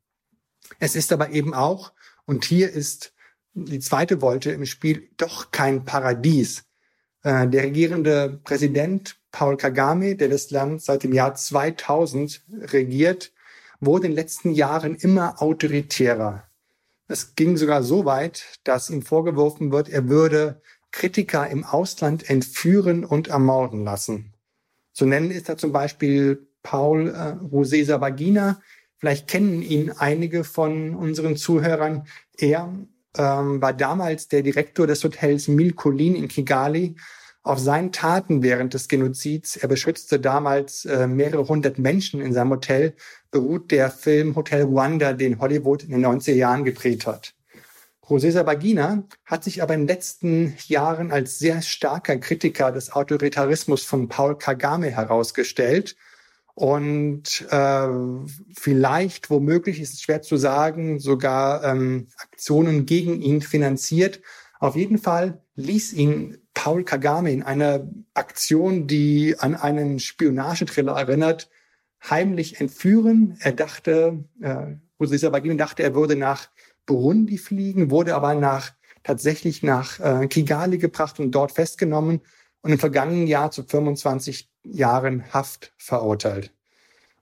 Es 0.78 0.94
ist 0.94 1.10
aber 1.10 1.30
eben 1.30 1.54
auch, 1.54 1.92
und 2.26 2.44
hier 2.44 2.70
ist 2.70 3.11
die 3.54 3.80
zweite 3.80 4.22
Wolte 4.22 4.50
im 4.52 4.66
Spiel, 4.66 5.08
doch 5.16 5.50
kein 5.50 5.84
Paradies. 5.84 6.64
Äh, 7.22 7.48
der 7.48 7.64
regierende 7.64 8.40
Präsident 8.44 9.18
Paul 9.30 9.56
Kagame, 9.56 10.16
der 10.16 10.28
das 10.28 10.50
Land 10.50 10.82
seit 10.82 11.04
dem 11.04 11.12
Jahr 11.12 11.34
2000 11.34 12.42
regiert, 12.72 13.32
wurde 13.80 14.06
in 14.06 14.12
den 14.12 14.16
letzten 14.16 14.52
Jahren 14.52 14.94
immer 14.94 15.40
autoritärer. 15.42 16.44
Es 17.08 17.34
ging 17.34 17.56
sogar 17.56 17.82
so 17.82 18.04
weit, 18.04 18.58
dass 18.64 18.90
ihm 18.90 19.02
vorgeworfen 19.02 19.72
wird, 19.72 19.88
er 19.88 20.08
würde 20.08 20.62
Kritiker 20.92 21.48
im 21.48 21.64
Ausland 21.64 22.28
entführen 22.28 23.04
und 23.04 23.28
ermorden 23.28 23.84
lassen. 23.84 24.34
Zu 24.92 25.06
nennen 25.06 25.30
ist 25.30 25.48
da 25.48 25.56
zum 25.56 25.72
Beispiel 25.72 26.46
Paul 26.62 27.08
äh, 27.08 27.28
Rosesa 27.50 28.00
Vagina. 28.00 28.60
Vielleicht 28.98 29.26
kennen 29.26 29.62
ihn 29.62 29.90
einige 29.90 30.44
von 30.44 30.94
unseren 30.94 31.36
Zuhörern. 31.36 32.06
Er 32.36 32.72
ähm, 33.16 33.60
war 33.60 33.72
damals 33.72 34.28
der 34.28 34.42
Direktor 34.42 34.86
des 34.86 35.04
Hotels 35.04 35.48
Milkolin 35.48 36.14
in 36.14 36.28
Kigali 36.28 36.96
auf 37.42 37.58
seinen 37.58 37.90
Taten 37.90 38.42
während 38.42 38.72
des 38.74 38.88
Genozids, 38.88 39.56
er 39.56 39.68
beschützte 39.68 40.20
damals 40.20 40.84
äh, 40.84 41.08
mehrere 41.08 41.48
hundert 41.48 41.78
Menschen 41.78 42.20
in 42.20 42.32
seinem 42.32 42.50
Hotel, 42.50 42.94
beruht 43.32 43.72
der 43.72 43.90
Film 43.90 44.36
Hotel 44.36 44.62
Rwanda, 44.62 45.12
den 45.12 45.40
Hollywood 45.40 45.82
in 45.82 45.90
den 45.90 46.06
90er 46.06 46.34
Jahren 46.34 46.64
gedreht 46.64 47.06
hat. 47.06 47.34
José 48.06 48.30
Sabagina 48.30 49.04
hat 49.24 49.42
sich 49.42 49.62
aber 49.62 49.74
in 49.74 49.80
den 49.80 49.88
letzten 49.88 50.54
Jahren 50.66 51.10
als 51.10 51.38
sehr 51.38 51.62
starker 51.62 52.16
Kritiker 52.18 52.70
des 52.70 52.92
Autoritarismus 52.92 53.84
von 53.84 54.08
Paul 54.08 54.36
Kagame 54.38 54.90
herausgestellt 54.90 55.96
und 56.54 57.46
äh, 57.50 57.88
vielleicht, 58.54 59.30
womöglich 59.30 59.80
ist 59.80 59.94
es 59.94 60.02
schwer 60.02 60.22
zu 60.22 60.36
sagen, 60.36 60.98
sogar 60.98 61.64
ähm, 61.64 62.08
Aktionen 62.18 62.84
gegen 62.84 63.20
ihn 63.22 63.40
finanziert. 63.40 64.20
Auf 64.60 64.76
jeden 64.76 64.98
Fall 64.98 65.42
ließ 65.54 65.94
ihn 65.94 66.38
Paul 66.54 66.84
Kagame 66.84 67.32
in 67.32 67.42
einer 67.42 67.88
Aktion, 68.14 68.86
die 68.86 69.36
an 69.38 69.54
einen 69.54 69.98
Spionagetriller 69.98 70.92
erinnert, 70.92 71.48
heimlich 72.08 72.60
entführen. 72.60 73.38
Er 73.40 73.52
dachte, 73.52 74.24
äh, 74.42 74.76
José 75.00 75.18
Sabagini 75.18 75.56
dachte, 75.56 75.82
er 75.82 75.94
würde 75.94 76.16
nach 76.16 76.50
Burundi 76.84 77.38
fliegen, 77.38 77.90
wurde 77.90 78.14
aber 78.14 78.34
nach 78.34 78.72
tatsächlich 79.02 79.62
nach 79.62 79.98
äh, 80.00 80.26
Kigali 80.28 80.78
gebracht 80.78 81.18
und 81.18 81.32
dort 81.32 81.52
festgenommen 81.52 82.20
und 82.60 82.72
im 82.72 82.78
vergangenen 82.78 83.26
Jahr 83.26 83.50
zu 83.50 83.64
25 83.64 84.51
Jahren 84.64 85.32
Haft 85.32 85.72
verurteilt. 85.76 86.52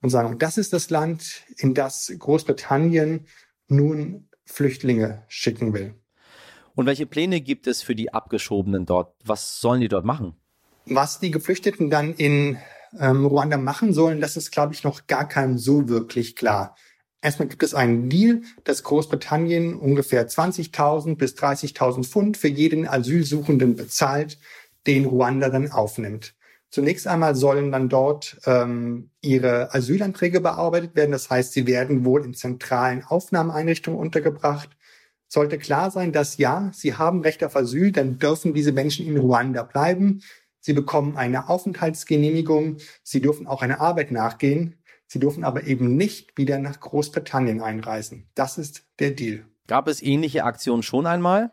Und 0.02 0.10
sagen, 0.10 0.38
das 0.38 0.56
ist 0.56 0.72
das 0.72 0.90
Land, 0.90 1.44
in 1.56 1.74
das 1.74 2.12
Großbritannien 2.18 3.26
nun 3.68 4.28
Flüchtlinge 4.46 5.24
schicken 5.28 5.74
will. 5.74 5.94
Und 6.74 6.86
welche 6.86 7.06
Pläne 7.06 7.40
gibt 7.40 7.66
es 7.66 7.82
für 7.82 7.94
die 7.94 8.12
Abgeschobenen 8.12 8.86
dort? 8.86 9.14
Was 9.24 9.60
sollen 9.60 9.80
die 9.80 9.88
dort 9.88 10.04
machen? 10.04 10.34
Was 10.86 11.20
die 11.20 11.30
Geflüchteten 11.30 11.90
dann 11.90 12.14
in 12.14 12.58
ähm, 12.98 13.26
Ruanda 13.26 13.58
machen 13.58 13.92
sollen, 13.92 14.20
das 14.20 14.36
ist, 14.36 14.50
glaube 14.50 14.72
ich, 14.72 14.82
noch 14.82 15.06
gar 15.06 15.28
keinem 15.28 15.58
so 15.58 15.88
wirklich 15.88 16.36
klar. 16.36 16.74
Erstmal 17.22 17.48
gibt 17.48 17.62
es 17.62 17.74
einen 17.74 18.08
Deal, 18.08 18.42
dass 18.64 18.82
Großbritannien 18.82 19.74
ungefähr 19.74 20.26
20.000 20.26 21.16
bis 21.16 21.34
30.000 21.34 22.04
Pfund 22.04 22.36
für 22.38 22.48
jeden 22.48 22.88
Asylsuchenden 22.88 23.76
bezahlt, 23.76 24.38
den 24.86 25.04
Ruanda 25.04 25.50
dann 25.50 25.70
aufnimmt. 25.70 26.34
Zunächst 26.70 27.06
einmal 27.06 27.34
sollen 27.34 27.72
dann 27.72 27.88
dort 27.88 28.38
ähm, 28.46 29.10
ihre 29.20 29.74
Asylanträge 29.74 30.40
bearbeitet 30.40 30.94
werden. 30.94 31.10
Das 31.10 31.28
heißt, 31.28 31.52
sie 31.52 31.66
werden 31.66 32.04
wohl 32.04 32.24
in 32.24 32.34
zentralen 32.34 33.04
Aufnahmeeinrichtungen 33.04 33.98
untergebracht 33.98 34.70
sollte 35.30 35.58
klar 35.58 35.90
sein, 35.90 36.12
dass 36.12 36.36
ja, 36.36 36.70
sie 36.74 36.94
haben 36.94 37.22
Recht 37.22 37.42
auf 37.44 37.56
Asyl, 37.56 37.92
dann 37.92 38.18
dürfen 38.18 38.52
diese 38.52 38.72
Menschen 38.72 39.06
in 39.06 39.16
Ruanda 39.16 39.62
bleiben. 39.62 40.22
Sie 40.58 40.72
bekommen 40.72 41.16
eine 41.16 41.48
Aufenthaltsgenehmigung. 41.48 42.78
Sie 43.02 43.22
dürfen 43.22 43.46
auch 43.46 43.62
einer 43.62 43.80
Arbeit 43.80 44.10
nachgehen. 44.10 44.82
Sie 45.06 45.20
dürfen 45.20 45.44
aber 45.44 45.64
eben 45.64 45.96
nicht 45.96 46.36
wieder 46.36 46.58
nach 46.58 46.80
Großbritannien 46.80 47.62
einreisen. 47.62 48.28
Das 48.34 48.58
ist 48.58 48.84
der 48.98 49.12
Deal. 49.12 49.46
Gab 49.68 49.88
es 49.88 50.02
ähnliche 50.02 50.44
Aktionen 50.44 50.82
schon 50.82 51.06
einmal? 51.06 51.52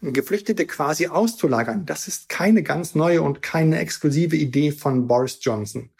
Geflüchtete 0.00 0.66
quasi 0.66 1.08
auszulagern, 1.08 1.84
das 1.84 2.06
ist 2.06 2.28
keine 2.28 2.62
ganz 2.62 2.94
neue 2.94 3.22
und 3.22 3.42
keine 3.42 3.78
exklusive 3.78 4.36
Idee 4.36 4.70
von 4.70 5.08
Boris 5.08 5.38
Johnson. 5.40 5.90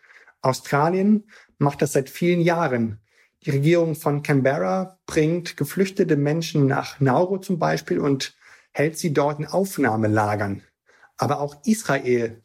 Australien 0.41 1.25
macht 1.59 1.83
das 1.83 1.93
seit 1.93 2.09
vielen 2.09 2.41
Jahren. 2.41 3.01
Die 3.43 3.51
Regierung 3.51 3.95
von 3.95 4.23
Canberra 4.23 4.99
bringt 5.07 5.57
geflüchtete 5.57 6.17
Menschen 6.17 6.67
nach 6.67 7.01
Nauru 7.01 7.39
zum 7.39 7.59
Beispiel 7.59 7.99
und 7.99 8.37
hält 8.73 8.99
sie 8.99 9.13
dort 9.13 9.41
in 9.41 9.47
Aufnahmelagern. 9.47 10.63
Aber 11.17 11.41
auch 11.41 11.57
Israel 11.65 12.43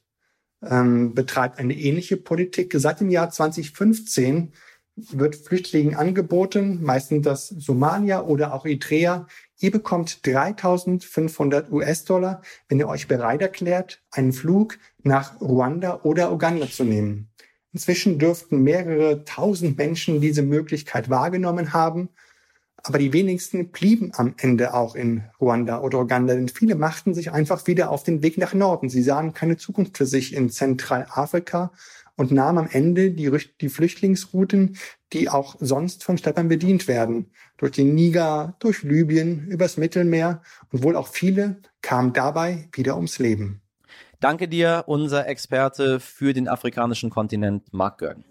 ähm, 0.64 1.14
betreibt 1.14 1.60
eine 1.60 1.76
ähnliche 1.76 2.18
Politik. 2.18 2.74
Seit 2.76 3.00
dem 3.00 3.10
Jahr 3.10 3.30
2015 3.30 4.54
wird 4.96 5.36
Flüchtlingen 5.36 5.96
angeboten, 5.96 6.84
meistens 6.84 7.24
das 7.24 7.48
Somalia 7.48 8.22
oder 8.22 8.54
auch 8.54 8.66
Eritrea. 8.66 9.28
Ihr 9.60 9.72
bekommt 9.72 10.26
3500 10.26 11.72
US-Dollar, 11.72 12.42
wenn 12.68 12.80
ihr 12.80 12.88
euch 12.88 13.08
bereit 13.08 13.42
erklärt, 13.42 14.02
einen 14.12 14.34
Flug 14.34 14.78
nach 15.02 15.42
Ruanda 15.42 16.02
oder 16.04 16.32
Uganda 16.32 16.70
zu 16.70 16.84
nehmen. 16.84 17.30
Inzwischen 17.72 18.20
dürften 18.20 18.62
mehrere 18.62 19.26
tausend 19.26 19.78
Menschen 19.78 20.22
diese 20.22 20.44
Möglichkeit 20.44 21.10
wahrgenommen 21.10 21.74
haben. 21.74 22.10
Aber 22.86 23.00
die 23.00 23.14
wenigsten 23.14 23.72
blieben 23.72 24.12
am 24.16 24.36
Ende 24.38 24.74
auch 24.74 24.94
in 24.94 25.24
Ruanda 25.40 25.82
oder 25.82 26.02
Uganda, 26.02 26.36
denn 26.36 26.50
viele 26.50 26.76
machten 26.76 27.14
sich 27.14 27.32
einfach 27.32 27.66
wieder 27.66 27.90
auf 27.90 28.04
den 28.04 28.22
Weg 28.22 28.38
nach 28.38 28.54
Norden. 28.54 28.90
Sie 28.90 29.02
sahen 29.02 29.34
keine 29.34 29.56
Zukunft 29.56 29.98
für 29.98 30.06
sich 30.06 30.36
in 30.36 30.50
Zentralafrika 30.50 31.72
und 32.16 32.32
nahmen 32.32 32.60
am 32.60 32.70
Ende 32.72 33.12
die, 33.12 33.32
die 33.60 33.70
Flüchtlingsrouten, 33.70 34.78
die 35.14 35.30
auch 35.30 35.56
sonst 35.60 36.04
von 36.04 36.18
Schleppern 36.18 36.48
bedient 36.48 36.88
werden. 36.88 37.32
Durch 37.58 37.72
den 37.72 37.96
Niger, 37.96 38.56
durch 38.60 38.84
Libyen, 38.84 39.48
übers 39.48 39.78
Mittelmeer 39.78 40.42
und 40.72 40.84
wohl 40.84 40.96
auch 40.96 41.08
viele 41.08 41.62
kamen 41.82 42.14
dabei 42.14 42.70
wieder 42.74 42.96
ums 42.96 43.20
Leben. 43.20 43.62
Danke 44.20 44.48
dir, 44.48 44.86
unser 44.88 45.28
Experte 45.28 46.00
für 46.00 46.34
den 46.34 46.48
afrikanischen 46.48 47.10
Kontinent, 47.10 47.74
Mark 47.74 47.98
Görgen. 47.98 48.24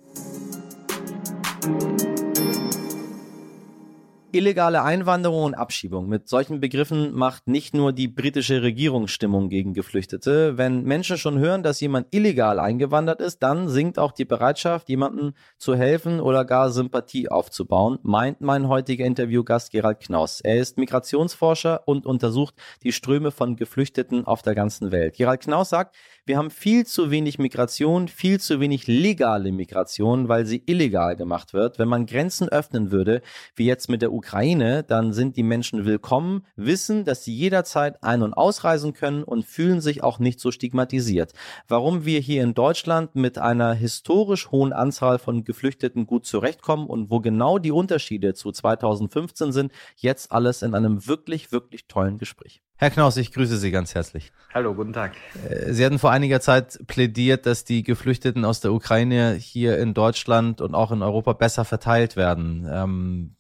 Illegale 4.35 4.83
Einwanderung 4.83 5.45
und 5.45 5.55
Abschiebung. 5.55 6.09
Mit 6.09 6.27
solchen 6.27 6.59
Begriffen 6.59 7.13
macht 7.13 7.49
nicht 7.49 7.75
nur 7.75 7.93
die 7.93 8.09
britische 8.09 8.63
Regierung 8.63 9.07
Stimmung 9.07 9.51
gegen 9.51 9.75
Geflüchtete. 9.75 10.57
Wenn 10.57 10.85
Menschen 10.85 11.19
schon 11.19 11.39
hören, 11.39 11.63
dass 11.63 11.81
jemand 11.81 12.07
illegal 12.13 12.59
eingewandert 12.59 13.21
ist, 13.21 13.43
dann 13.43 13.69
sinkt 13.69 13.99
auch 13.99 14.13
die 14.13 14.25
Bereitschaft, 14.25 14.89
jemandem 14.89 15.35
zu 15.59 15.77
helfen 15.77 16.19
oder 16.19 16.47
gar 16.47 16.71
Sympathie 16.71 17.29
aufzubauen, 17.29 17.99
meint 18.03 18.41
mein 18.41 18.69
heutiger 18.69 19.05
Interviewgast 19.05 19.71
Gerald 19.71 20.01
Knaus. 20.01 20.41
Er 20.41 20.57
ist 20.57 20.79
Migrationsforscher 20.79 21.83
und 21.87 22.07
untersucht 22.07 22.55
die 22.83 22.93
Ströme 22.93 23.33
von 23.33 23.57
Geflüchteten 23.57 24.27
auf 24.27 24.41
der 24.41 24.55
ganzen 24.55 24.93
Welt. 24.93 25.17
Gerald 25.17 25.43
Knaus 25.43 25.69
sagt, 25.69 25.95
wir 26.25 26.39
haben 26.39 26.51
viel 26.51 26.87
zu 26.87 27.11
wenig 27.11 27.41
Migration, 27.41 28.07
viel 28.07 28.39
zu 28.39 28.61
wenig 28.61 28.87
legale 28.87 29.51
Migration, 29.51 30.29
weil 30.29 30.47
sie 30.47 30.63
illegal 30.67 31.17
gemacht 31.17 31.53
wird. 31.53 31.81
Wenn 31.81 31.89
man 31.89 32.07
Grenzen 32.07 32.49
öffnen 32.49 32.93
würde, 32.93 33.23
wie 33.57 33.67
jetzt 33.67 33.89
mit 33.91 34.03
der 34.03 34.13
Ukraine, 34.13 34.85
dann 34.85 35.13
sind 35.13 35.37
die 35.37 35.43
Menschen 35.43 35.85
willkommen, 35.85 36.47
wissen, 36.55 37.05
dass 37.05 37.25
sie 37.25 37.35
jederzeit 37.35 38.05
ein- 38.05 38.23
und 38.23 38.35
ausreisen 38.35 38.93
können 38.93 39.25
und 39.25 39.45
fühlen 39.45 39.81
sich 39.81 40.05
auch 40.05 40.21
nicht 40.21 40.39
so 40.39 40.53
stigmatisiert. 40.53 41.33
Warum 41.67 42.05
wir 42.05 42.21
hier 42.21 42.45
in 42.45 42.55
Deutschland 42.55 43.17
mit 43.17 43.39
einer 43.39 43.75
historisch 43.75 44.53
hohen 44.53 44.73
Anzahl 44.73 45.19
von 45.19 45.43
Geflüchteten 45.43 46.07
gut 46.07 46.25
zurechtkommen 46.25 46.87
und 46.87 47.11
wo 47.11 47.19
genau 47.19 47.59
die 47.59 47.73
Unterschiede 47.73 48.35
zu 48.35 48.53
2015 48.53 49.51
sind, 49.51 49.73
jetzt 49.97 50.31
alles 50.31 50.63
in 50.63 50.77
einem 50.77 51.05
wirklich, 51.09 51.51
wirklich 51.51 51.89
tollen 51.89 52.19
Gespräch. 52.19 52.63
Herr 52.83 52.91
Knaus, 52.91 53.17
ich 53.17 53.31
grüße 53.31 53.59
Sie 53.59 53.71
ganz 53.71 53.95
herzlich. 53.95 54.33
Hallo, 54.53 54.75
guten 54.75 54.93
Tag. 54.93 55.13
Äh, 55.49 55.73
Sie 55.73 55.87
hatten 55.87 56.01
vor 56.01 56.11
einiger 56.11 56.41
Zeit 56.41 56.81
plädiert, 56.89 57.47
dass 57.47 57.63
die 57.63 57.85
Geflüchteten 57.85 58.45
aus 58.45 58.59
der 58.59 58.73
Ukraine 58.73 59.35
hier 59.35 59.79
in 59.79 59.95
Deutschland 59.95 60.61
und 60.61 60.75
auch 60.75 60.91
in 60.91 61.01
Europa 61.01 61.33
besser 61.35 61.65
verteilt 61.65 62.17
werden. 62.17 62.69
Ähm, 62.69 63.37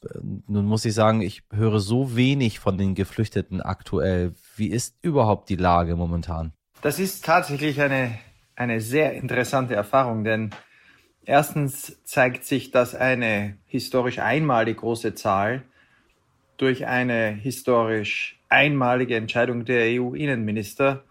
nun 0.47 0.65
muss 0.67 0.85
ich 0.85 0.95
sagen, 0.95 1.23
ich 1.23 1.43
höre 1.51 1.81
so 1.81 2.15
wenig 2.15 2.61
von 2.61 2.79
den 2.79 2.95
Geflüchteten 2.95 3.61
aktuell. 3.61 4.33
Wie 4.55 4.69
ist 4.69 4.95
überhaupt 5.03 5.49
die 5.49 5.57
Lage 5.57 5.97
momentan? 5.97 6.53
Das 6.81 7.01
ist 7.01 7.25
tatsächlich 7.25 7.81
eine, 7.81 8.17
eine 8.55 8.81
sehr 8.81 9.15
interessante 9.15 9.75
Erfahrung, 9.75 10.23
denn 10.23 10.51
erstens 11.25 12.01
zeigt 12.05 12.45
sich, 12.45 12.71
dass 12.71 12.95
eine 12.95 13.57
historisch 13.67 14.21
einmalig 14.21 14.77
große 14.77 15.17
Zahl 15.17 15.65
durch 16.59 16.87
eine 16.87 17.31
historisch 17.31 18.39
einmalige 18.53 19.17
Entscheidung 19.17 19.65
der 19.65 20.01
EU-Innenminister 20.01 21.05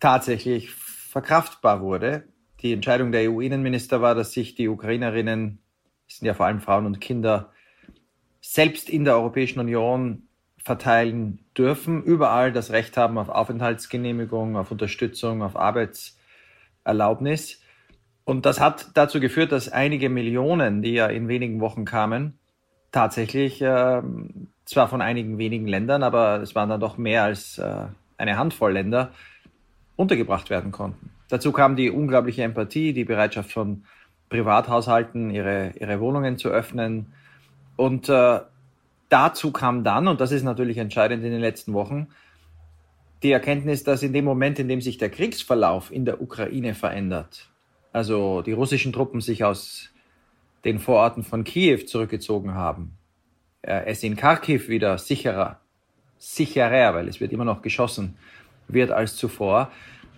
tatsächlich 0.00 0.70
verkraftbar 0.70 1.80
wurde. 1.80 2.24
Die 2.60 2.72
Entscheidung 2.72 3.12
der 3.12 3.30
EU-Innenminister 3.30 4.02
war, 4.02 4.14
dass 4.14 4.32
sich 4.32 4.54
die 4.54 4.68
Ukrainerinnen, 4.68 5.60
das 6.06 6.18
sind 6.18 6.26
ja 6.26 6.34
vor 6.34 6.46
allem 6.46 6.60
Frauen 6.60 6.86
und 6.86 7.00
Kinder, 7.00 7.52
selbst 8.40 8.90
in 8.90 9.04
der 9.04 9.14
Europäischen 9.14 9.60
Union 9.60 10.28
verteilen 10.58 11.44
dürfen, 11.56 12.02
überall 12.02 12.52
das 12.52 12.70
Recht 12.70 12.96
haben 12.96 13.18
auf 13.18 13.28
Aufenthaltsgenehmigung, 13.28 14.56
auf 14.56 14.70
Unterstützung, 14.70 15.42
auf 15.42 15.56
Arbeitserlaubnis. 15.56 17.60
Und 18.24 18.46
das 18.46 18.60
hat 18.60 18.90
dazu 18.94 19.20
geführt, 19.20 19.52
dass 19.52 19.68
einige 19.68 20.08
Millionen, 20.08 20.82
die 20.82 20.94
ja 20.94 21.06
in 21.06 21.28
wenigen 21.28 21.60
Wochen 21.60 21.84
kamen, 21.84 22.38
tatsächlich 22.94 23.60
äh, 23.60 24.02
zwar 24.64 24.88
von 24.88 25.02
einigen 25.02 25.36
wenigen 25.36 25.66
Ländern, 25.66 26.02
aber 26.02 26.40
es 26.40 26.54
waren 26.54 26.68
dann 26.68 26.80
doch 26.80 26.96
mehr 26.96 27.24
als 27.24 27.58
äh, 27.58 27.86
eine 28.16 28.38
Handvoll 28.38 28.72
Länder, 28.72 29.10
untergebracht 29.96 30.48
werden 30.48 30.72
konnten. 30.72 31.10
Dazu 31.28 31.52
kam 31.52 31.76
die 31.76 31.90
unglaubliche 31.90 32.42
Empathie, 32.42 32.92
die 32.92 33.04
Bereitschaft 33.04 33.52
von 33.52 33.84
Privathaushalten, 34.28 35.30
ihre, 35.30 35.72
ihre 35.78 36.00
Wohnungen 36.00 36.38
zu 36.38 36.48
öffnen. 36.48 37.12
Und 37.76 38.08
äh, 38.08 38.40
dazu 39.08 39.52
kam 39.52 39.84
dann, 39.84 40.08
und 40.08 40.20
das 40.20 40.32
ist 40.32 40.42
natürlich 40.44 40.78
entscheidend 40.78 41.24
in 41.24 41.30
den 41.30 41.40
letzten 41.40 41.72
Wochen, 41.72 42.08
die 43.22 43.32
Erkenntnis, 43.32 43.84
dass 43.84 44.02
in 44.02 44.12
dem 44.12 44.24
Moment, 44.24 44.58
in 44.58 44.68
dem 44.68 44.80
sich 44.80 44.98
der 44.98 45.10
Kriegsverlauf 45.10 45.90
in 45.90 46.04
der 46.04 46.20
Ukraine 46.20 46.74
verändert, 46.74 47.48
also 47.92 48.42
die 48.42 48.52
russischen 48.52 48.92
Truppen 48.92 49.20
sich 49.20 49.44
aus 49.44 49.93
den 50.64 50.78
Vororten 50.78 51.22
von 51.22 51.44
Kiew 51.44 51.84
zurückgezogen 51.86 52.54
haben, 52.54 52.96
es 53.62 54.02
in 54.02 54.16
Kharkiv 54.16 54.68
wieder 54.68 54.98
sicherer, 54.98 55.60
sicherer, 56.18 56.94
weil 56.94 57.08
es 57.08 57.20
wird 57.20 57.32
immer 57.32 57.44
noch 57.44 57.62
geschossen, 57.62 58.16
wird 58.68 58.90
als 58.90 59.16
zuvor, 59.16 59.70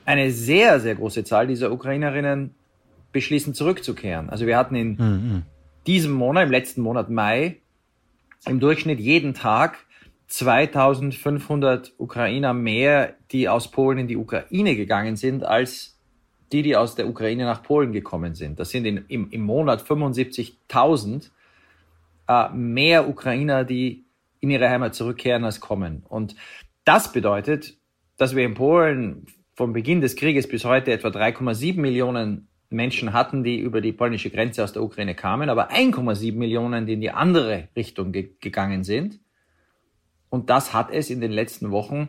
eine 0.05 0.31
sehr, 0.31 0.81
sehr 0.81 0.95
große 0.95 1.25
Zahl 1.25 1.47
dieser 1.47 1.73
Ukrainerinnen 1.73 2.55
beschließen 3.13 3.55
zurückzukehren. 3.55 4.31
Also 4.31 4.47
wir 4.47 4.57
hatten 4.57 4.75
in 4.75 4.97
mhm. 4.97 5.43
diesem 5.87 6.13
Monat, 6.13 6.45
im 6.45 6.51
letzten 6.51 6.81
Monat 6.81 7.11
Mai, 7.11 7.57
im 8.47 8.61
Durchschnitt 8.61 9.01
jeden 9.01 9.35
Tag 9.35 9.79
2500 10.29 11.95
Ukrainer 11.99 12.53
mehr, 12.53 13.15
die 13.33 13.49
aus 13.49 13.71
Polen 13.71 13.99
in 13.99 14.09
die 14.09 14.17
Ukraine 14.17 14.77
gegangen 14.77 15.17
sind, 15.17 15.45
als 15.45 15.96
die, 16.53 16.63
die 16.63 16.77
aus 16.77 16.95
der 16.95 17.09
Ukraine 17.09 17.45
nach 17.45 17.63
Polen 17.63 17.93
gekommen 17.93 18.35
sind. 18.35 18.59
Das 18.61 18.71
sind 18.71 18.85
in, 18.85 19.05
im, 19.09 19.31
im 19.31 19.41
Monat 19.43 19.83
75.000 19.83 21.31
äh, 22.29 22.49
mehr 22.51 23.09
Ukrainer, 23.09 23.65
die 23.65 24.05
in 24.41 24.51
ihre 24.51 24.69
Heimat 24.69 24.95
zurückkehren, 24.95 25.45
als 25.45 25.61
kommen. 25.61 26.05
Und 26.09 26.37
das 26.85 27.13
bedeutet, 27.13 27.77
dass 28.17 28.37
wir 28.37 28.45
in 28.45 28.55
Polen 28.55 29.27
vom 29.55 29.73
Beginn 29.73 30.01
des 30.01 30.17
Krieges 30.17 30.49
bis 30.49 30.65
heute 30.65 30.93
etwa 30.93 31.09
3,7 31.09 31.81
Millionen 31.81 32.49
Menschen 32.69 33.13
hatten, 33.13 33.45
die 33.45 33.59
über 33.59 33.81
die 33.81 33.93
polnische 33.93 34.31
Grenze 34.31 34.63
aus 34.63 34.73
der 34.73 34.83
Ukraine 34.83 35.15
kamen, 35.15 35.49
aber 35.49 35.71
1,7 35.71 36.35
Millionen, 36.35 36.87
die 36.87 36.95
in 36.95 37.01
die 37.01 37.11
andere 37.11 37.69
Richtung 37.77 38.13
ge 38.13 38.31
gegangen 38.41 38.85
sind. 38.85 39.21
Und 40.29 40.51
das 40.51 40.75
hat 40.75 40.91
es 40.91 41.11
in 41.11 41.21
den 41.21 41.31
letzten 41.31 41.71
Wochen 41.71 42.09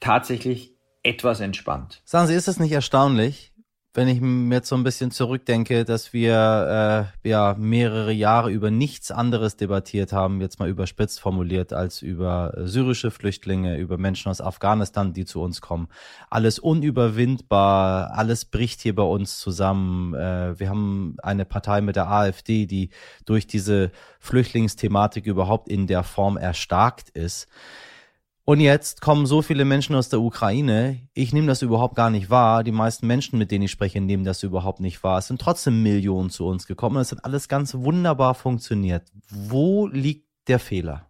tatsächlich 0.00 0.74
etwas 1.02 1.40
entspannt. 1.40 2.02
Sagen 2.04 2.26
Sie, 2.26 2.34
ist 2.34 2.48
es 2.48 2.58
nicht 2.58 2.72
erstaunlich, 2.72 3.52
wenn 3.96 4.08
ich 4.08 4.20
mir 4.20 4.56
jetzt 4.56 4.68
so 4.68 4.76
ein 4.76 4.84
bisschen 4.84 5.10
zurückdenke, 5.10 5.86
dass 5.86 6.12
wir 6.12 7.08
äh, 7.24 7.28
ja 7.28 7.56
mehrere 7.58 8.12
Jahre 8.12 8.50
über 8.50 8.70
nichts 8.70 9.10
anderes 9.10 9.56
debattiert 9.56 10.12
haben, 10.12 10.42
jetzt 10.42 10.58
mal 10.58 10.68
überspitzt 10.68 11.18
formuliert, 11.18 11.72
als 11.72 12.02
über 12.02 12.52
äh, 12.56 12.66
syrische 12.66 13.10
Flüchtlinge, 13.10 13.78
über 13.78 13.96
Menschen 13.96 14.28
aus 14.28 14.42
Afghanistan, 14.42 15.14
die 15.14 15.24
zu 15.24 15.40
uns 15.40 15.62
kommen. 15.62 15.88
Alles 16.28 16.58
unüberwindbar, 16.58 18.10
alles 18.12 18.44
bricht 18.44 18.82
hier 18.82 18.94
bei 18.94 19.02
uns 19.02 19.38
zusammen. 19.38 20.12
Äh, 20.12 20.60
wir 20.60 20.68
haben 20.68 21.16
eine 21.22 21.46
Partei 21.46 21.80
mit 21.80 21.96
der 21.96 22.10
AfD, 22.10 22.66
die 22.66 22.90
durch 23.24 23.46
diese 23.46 23.90
Flüchtlingsthematik 24.20 25.24
überhaupt 25.24 25.68
in 25.68 25.86
der 25.86 26.02
Form 26.02 26.36
erstarkt 26.36 27.08
ist. 27.10 27.48
Und 28.48 28.60
jetzt 28.60 29.00
kommen 29.00 29.26
so 29.26 29.42
viele 29.42 29.64
Menschen 29.64 29.96
aus 29.96 30.08
der 30.08 30.20
Ukraine. 30.20 31.00
Ich 31.14 31.32
nehme 31.32 31.48
das 31.48 31.62
überhaupt 31.62 31.96
gar 31.96 32.10
nicht 32.10 32.30
wahr. 32.30 32.62
Die 32.62 32.70
meisten 32.70 33.08
Menschen, 33.08 33.40
mit 33.40 33.50
denen 33.50 33.64
ich 33.64 33.72
spreche, 33.72 34.00
nehmen 34.00 34.22
das 34.22 34.44
überhaupt 34.44 34.78
nicht 34.78 35.02
wahr. 35.02 35.18
Es 35.18 35.26
sind 35.26 35.40
trotzdem 35.40 35.82
Millionen 35.82 36.30
zu 36.30 36.46
uns 36.46 36.68
gekommen. 36.68 36.98
Es 36.98 37.10
hat 37.10 37.24
alles 37.24 37.48
ganz 37.48 37.74
wunderbar 37.74 38.36
funktioniert. 38.36 39.02
Wo 39.28 39.88
liegt 39.88 40.28
der 40.46 40.60
Fehler? 40.60 41.06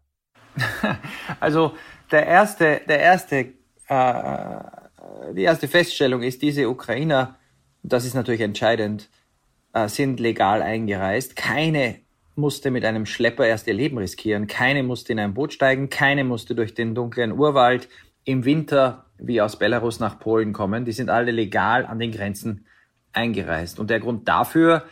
Also 1.38 1.74
der 2.10 2.26
erste, 2.26 2.80
der 2.88 3.00
erste, 3.00 3.52
äh, 3.88 5.34
die 5.34 5.42
erste 5.42 5.68
Feststellung 5.68 6.22
ist, 6.22 6.40
diese 6.40 6.70
Ukrainer, 6.70 7.36
das 7.82 8.06
ist 8.06 8.14
natürlich 8.14 8.40
entscheidend, 8.40 9.10
äh, 9.74 9.88
sind 9.88 10.20
legal 10.20 10.62
eingereist. 10.62 11.36
Keine 11.36 11.96
musste 12.36 12.70
mit 12.70 12.84
einem 12.84 13.06
Schlepper 13.06 13.46
erst 13.46 13.66
ihr 13.66 13.74
Leben 13.74 13.98
riskieren. 13.98 14.46
Keine 14.46 14.82
musste 14.82 15.12
in 15.12 15.18
ein 15.18 15.34
Boot 15.34 15.52
steigen, 15.52 15.88
keine 15.88 16.24
musste 16.24 16.54
durch 16.54 16.74
den 16.74 16.94
dunklen 16.94 17.32
Urwald 17.32 17.88
im 18.24 18.44
Winter 18.44 19.06
wie 19.18 19.40
aus 19.40 19.58
Belarus 19.58 19.98
nach 20.00 20.18
Polen 20.18 20.52
kommen. 20.52 20.84
Die 20.84 20.92
sind 20.92 21.08
alle 21.10 21.30
legal 21.30 21.86
an 21.86 21.98
den 21.98 22.12
Grenzen 22.12 22.66
eingereist. 23.12 23.80
Und 23.80 23.90
der 23.90 24.00
Grund 24.00 24.28
dafür 24.28 24.84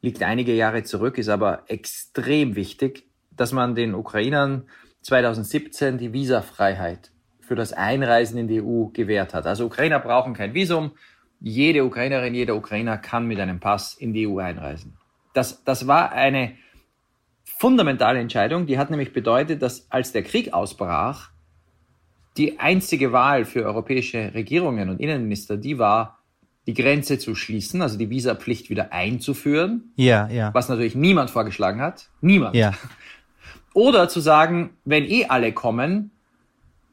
liegt 0.00 0.22
einige 0.22 0.54
Jahre 0.54 0.82
zurück, 0.82 1.18
ist 1.18 1.28
aber 1.28 1.64
extrem 1.68 2.56
wichtig, 2.56 3.04
dass 3.30 3.52
man 3.52 3.74
den 3.74 3.94
Ukrainern 3.94 4.64
2017 5.02 5.98
die 5.98 6.12
Visafreiheit 6.12 7.10
für 7.40 7.54
das 7.54 7.74
Einreisen 7.74 8.38
in 8.38 8.48
die 8.48 8.62
EU 8.62 8.86
gewährt 8.86 9.34
hat. 9.34 9.46
Also 9.46 9.66
Ukrainer 9.66 10.00
brauchen 10.00 10.32
kein 10.32 10.54
Visum. 10.54 10.92
Jede 11.40 11.84
Ukrainerin, 11.84 12.34
jeder 12.34 12.56
Ukrainer 12.56 12.96
kann 12.96 13.26
mit 13.26 13.38
einem 13.38 13.60
Pass 13.60 13.94
in 13.94 14.14
die 14.14 14.26
EU 14.26 14.38
einreisen. 14.38 14.96
Das, 15.34 15.62
das 15.64 15.86
war 15.86 16.12
eine 16.12 16.54
fundamentale 17.44 18.18
Entscheidung, 18.18 18.66
die 18.66 18.78
hat 18.78 18.90
nämlich 18.90 19.12
bedeutet, 19.12 19.60
dass 19.60 19.90
als 19.90 20.12
der 20.12 20.22
Krieg 20.22 20.52
ausbrach, 20.54 21.30
die 22.36 22.58
einzige 22.58 23.12
Wahl 23.12 23.44
für 23.44 23.64
europäische 23.64 24.34
Regierungen 24.34 24.88
und 24.88 25.00
Innenminister, 25.00 25.56
die 25.56 25.78
war, 25.78 26.18
die 26.66 26.74
Grenze 26.74 27.18
zu 27.18 27.34
schließen, 27.34 27.82
also 27.82 27.98
die 27.98 28.10
Visapflicht 28.10 28.70
wieder 28.70 28.92
einzuführen. 28.92 29.92
Ja, 29.96 30.28
ja. 30.28 30.52
Was 30.54 30.68
natürlich 30.68 30.94
niemand 30.94 31.30
vorgeschlagen 31.30 31.80
hat. 31.80 32.08
Niemand. 32.20 32.56
Ja. 32.56 32.72
Oder 33.74 34.08
zu 34.08 34.20
sagen, 34.20 34.70
wenn 34.84 35.04
eh 35.04 35.26
alle 35.26 35.52
kommen, 35.52 36.10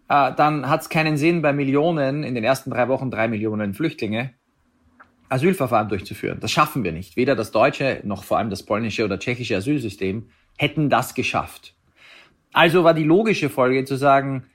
äh, 0.10 0.34
dann 0.36 0.67
hat 0.67 0.82
es 0.82 0.89
keinen 0.89 1.15
Sinn, 1.17 1.41
bei 1.41 1.54
Millionen, 1.54 2.23
in 2.23 2.36
den 2.36 2.43
ersten 2.43 2.71
drei 2.71 2.88
Wochen 2.89 3.10
drei 3.10 3.27
Millionen 3.27 3.73
Flüchtlinge, 3.73 4.34
Asylverfahren 5.31 5.87
durchzuführen. 5.87 6.39
Das 6.41 6.51
schaffen 6.51 6.83
wir 6.83 6.91
nicht. 6.91 7.15
Weder 7.15 7.35
das 7.35 7.51
deutsche 7.51 8.01
noch 8.03 8.23
vor 8.23 8.37
allem 8.37 8.49
das 8.49 8.63
polnische 8.63 9.05
oder 9.05 9.17
tschechische 9.17 9.55
Asylsystem 9.55 10.29
hätten 10.57 10.89
das 10.89 11.15
geschafft. 11.15 11.73
Also 12.51 12.83
war 12.83 12.93
die 12.93 13.03
logische 13.03 13.49
Folge 13.49 13.85
zu 13.85 13.95
sagen, 13.95 14.45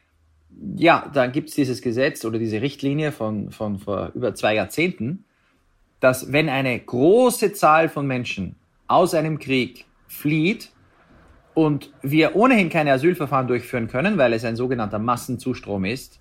ja, 0.77 1.11
dann 1.13 1.33
gibt 1.33 1.49
es 1.49 1.55
dieses 1.55 1.81
Gesetz 1.81 2.25
oder 2.25 2.39
diese 2.39 2.61
Richtlinie 2.61 3.11
von, 3.11 3.51
von 3.51 3.79
vor 3.79 4.13
über 4.15 4.35
zwei 4.35 4.55
Jahrzehnten, 4.55 5.25
dass 6.01 6.31
wenn 6.33 6.49
eine 6.49 6.79
große 6.79 7.55
Zahl 7.55 7.89
von 7.89 8.07
Menschen 8.07 8.57
aus 8.87 9.15
einem 9.15 9.39
Krieg 9.39 9.87
flieht 10.07 10.73
und 11.55 11.91
wir 12.03 12.37
ohnehin 12.37 12.69
keine 12.69 12.93
Asylverfahren 12.93 13.49
durchführen 13.49 13.89
können, 13.89 14.19
weil 14.19 14.35
es 14.35 14.45
ein 14.45 14.57
sogenannter 14.57 14.99
Massenzustrom 14.99 15.87
ist, 15.87 16.21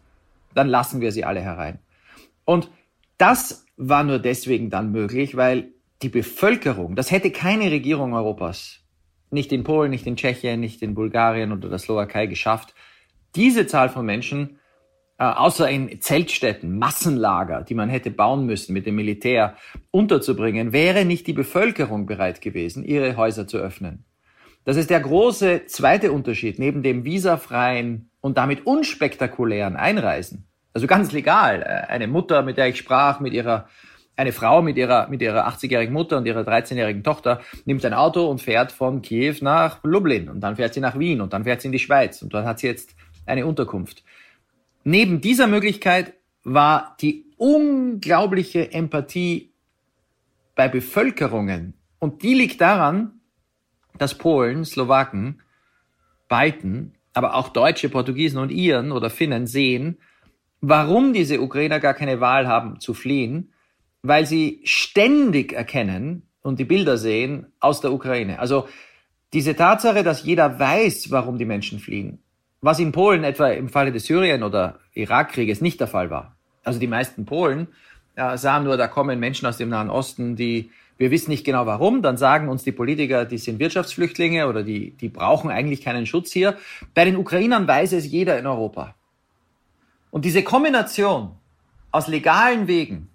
dann 0.53 0.69
lassen 0.69 1.01
wir 1.01 1.11
sie 1.11 1.25
alle 1.25 1.41
herein. 1.41 1.79
Und 2.45 2.69
das 3.17 3.64
war 3.77 4.03
nur 4.03 4.19
deswegen 4.19 4.69
dann 4.69 4.91
möglich, 4.91 5.35
weil 5.35 5.71
die 6.01 6.09
Bevölkerung, 6.09 6.95
das 6.95 7.11
hätte 7.11 7.31
keine 7.31 7.71
Regierung 7.71 8.13
Europas, 8.13 8.81
nicht 9.31 9.51
in 9.51 9.63
Polen, 9.63 9.91
nicht 9.91 10.07
in 10.07 10.15
Tschechien, 10.15 10.59
nicht 10.59 10.81
in 10.81 10.95
Bulgarien 10.95 11.51
oder 11.51 11.69
der 11.69 11.79
Slowakei 11.79 12.27
geschafft, 12.27 12.73
diese 13.35 13.67
Zahl 13.67 13.89
von 13.89 14.05
Menschen, 14.05 14.59
äh, 15.17 15.23
außer 15.23 15.69
in 15.69 16.01
Zeltstätten, 16.01 16.77
Massenlager, 16.77 17.63
die 17.63 17.73
man 17.73 17.89
hätte 17.89 18.11
bauen 18.11 18.45
müssen 18.45 18.73
mit 18.73 18.85
dem 18.85 18.95
Militär, 18.95 19.55
unterzubringen, 19.91 20.73
wäre 20.73 21.05
nicht 21.05 21.27
die 21.27 21.33
Bevölkerung 21.33 22.05
bereit 22.05 22.41
gewesen, 22.41 22.83
ihre 22.83 23.17
Häuser 23.17 23.47
zu 23.47 23.57
öffnen. 23.57 24.05
Das 24.63 24.77
ist 24.77 24.89
der 24.89 24.99
große 24.99 25.65
zweite 25.67 26.11
Unterschied 26.11 26.59
neben 26.59 26.81
dem 26.81 27.05
visafreien 27.05 28.09
und 28.19 28.37
damit 28.37 28.65
unspektakulären 28.65 29.75
Einreisen 29.75 30.47
also 30.75 30.87
ganz 30.87 31.11
legal. 31.11 31.63
Äh, 31.63 31.91
eine 31.91 32.07
Mutter, 32.07 32.43
mit 32.43 32.57
der 32.57 32.67
ich 32.67 32.77
sprach, 32.77 33.19
mit 33.19 33.33
ihrer, 33.33 33.67
eine 34.15 34.33
Frau 34.33 34.61
mit 34.61 34.77
ihrer, 34.77 35.07
mit 35.07 35.21
ihrer 35.21 35.47
80-jährigen 35.47 35.93
Mutter 35.93 36.17
und 36.17 36.25
ihrer 36.27 36.41
13-jährigen 36.41 37.03
Tochter, 37.03 37.41
nimmt 37.63 37.83
ein 37.85 37.93
Auto 37.93 38.29
und 38.29 38.41
fährt 38.41 38.71
von 38.71 39.01
Kiew 39.01 39.37
nach 39.41 39.83
Lublin 39.83 40.29
und 40.29 40.41
dann 40.41 40.57
fährt 40.57 40.73
sie 40.73 40.81
nach 40.81 40.99
Wien 40.99 41.21
und 41.21 41.33
dann 41.33 41.45
fährt 41.45 41.61
sie 41.61 41.69
in 41.69 41.71
die 41.71 41.79
Schweiz 41.79 42.21
und 42.21 42.33
dort 42.33 42.45
hat 42.45 42.59
sie 42.59 42.67
jetzt 42.67 42.93
eine 43.25 43.45
Unterkunft. 43.45 44.03
Neben 44.83 45.21
dieser 45.21 45.47
Möglichkeit 45.47 46.13
war 46.43 46.95
die 47.01 47.25
unglaubliche 47.37 48.71
Empathie 48.71 49.53
bei 50.55 50.67
Bevölkerungen 50.67 51.73
und 51.99 52.21
die 52.21 52.35
liegt 52.35 52.61
daran, 52.61 53.21
dass 53.97 54.17
Polen, 54.17 54.65
Slowaken, 54.65 55.41
Balten 56.27 56.95
aber 57.13 57.35
auch 57.35 57.47
Deutsche, 57.47 57.87
Portugiesen 57.87 58.39
und 58.39 58.51
Iren 58.51 58.91
oder 58.91 59.09
Finnen 59.09 59.47
sehen, 59.47 59.99
warum 60.67 61.13
diese 61.13 61.41
Ukrainer 61.41 61.79
gar 61.79 61.93
keine 61.93 62.19
Wahl 62.19 62.47
haben 62.47 62.79
zu 62.79 62.95
fliehen, 62.95 63.53
weil 64.01 64.25
sie 64.25 64.61
ständig 64.63 65.53
erkennen 65.53 66.23
und 66.41 66.59
die 66.59 66.65
Bilder 66.65 66.97
sehen 66.97 67.47
aus 67.59 67.81
der 67.81 67.93
Ukraine. 67.93 68.39
Also 68.39 68.67
diese 69.33 69.55
Tatsache, 69.55 70.03
dass 70.03 70.23
jeder 70.23 70.59
weiß, 70.59 71.11
warum 71.11 71.37
die 71.37 71.45
Menschen 71.45 71.79
fliehen, 71.79 72.19
was 72.61 72.79
in 72.79 72.91
Polen 72.91 73.23
etwa 73.23 73.49
im 73.49 73.69
Falle 73.69 73.91
des 73.91 74.05
Syrien- 74.05 74.43
oder 74.43 74.79
Irakkrieges 74.93 75.61
nicht 75.61 75.79
der 75.79 75.87
Fall 75.87 76.09
war. 76.09 76.35
Also 76.63 76.79
die 76.79 76.87
meisten 76.87 77.25
Polen 77.25 77.67
ja, 78.17 78.35
sahen 78.37 78.63
nur, 78.63 78.77
da 78.77 78.87
kommen 78.87 79.19
Menschen 79.19 79.45
aus 79.47 79.57
dem 79.57 79.69
Nahen 79.69 79.91
Osten, 79.91 80.35
die 80.35 80.71
wir 80.97 81.11
wissen 81.11 81.29
nicht 81.29 81.45
genau 81.45 81.65
warum, 81.65 82.01
dann 82.01 82.15
sagen 82.15 82.47
uns 82.47 82.63
die 82.63 82.71
Politiker, 82.71 83.25
die 83.25 83.37
sind 83.37 83.59
Wirtschaftsflüchtlinge 83.59 84.47
oder 84.47 84.63
die, 84.63 84.91
die 84.91 85.09
brauchen 85.09 85.51
eigentlich 85.51 85.81
keinen 85.81 86.05
Schutz 86.05 86.31
hier. 86.31 86.55
Bei 86.93 87.03
den 87.03 87.17
Ukrainern 87.17 87.67
weiß 87.67 87.91
es 87.91 88.09
jeder 88.09 88.39
in 88.39 88.47
Europa. 88.47 88.95
Und 90.15 90.23
diese 90.23 90.43
Kombination 90.43 91.31
aus 91.91 92.07
legalen 92.07 92.67
Wegen, 92.67 93.09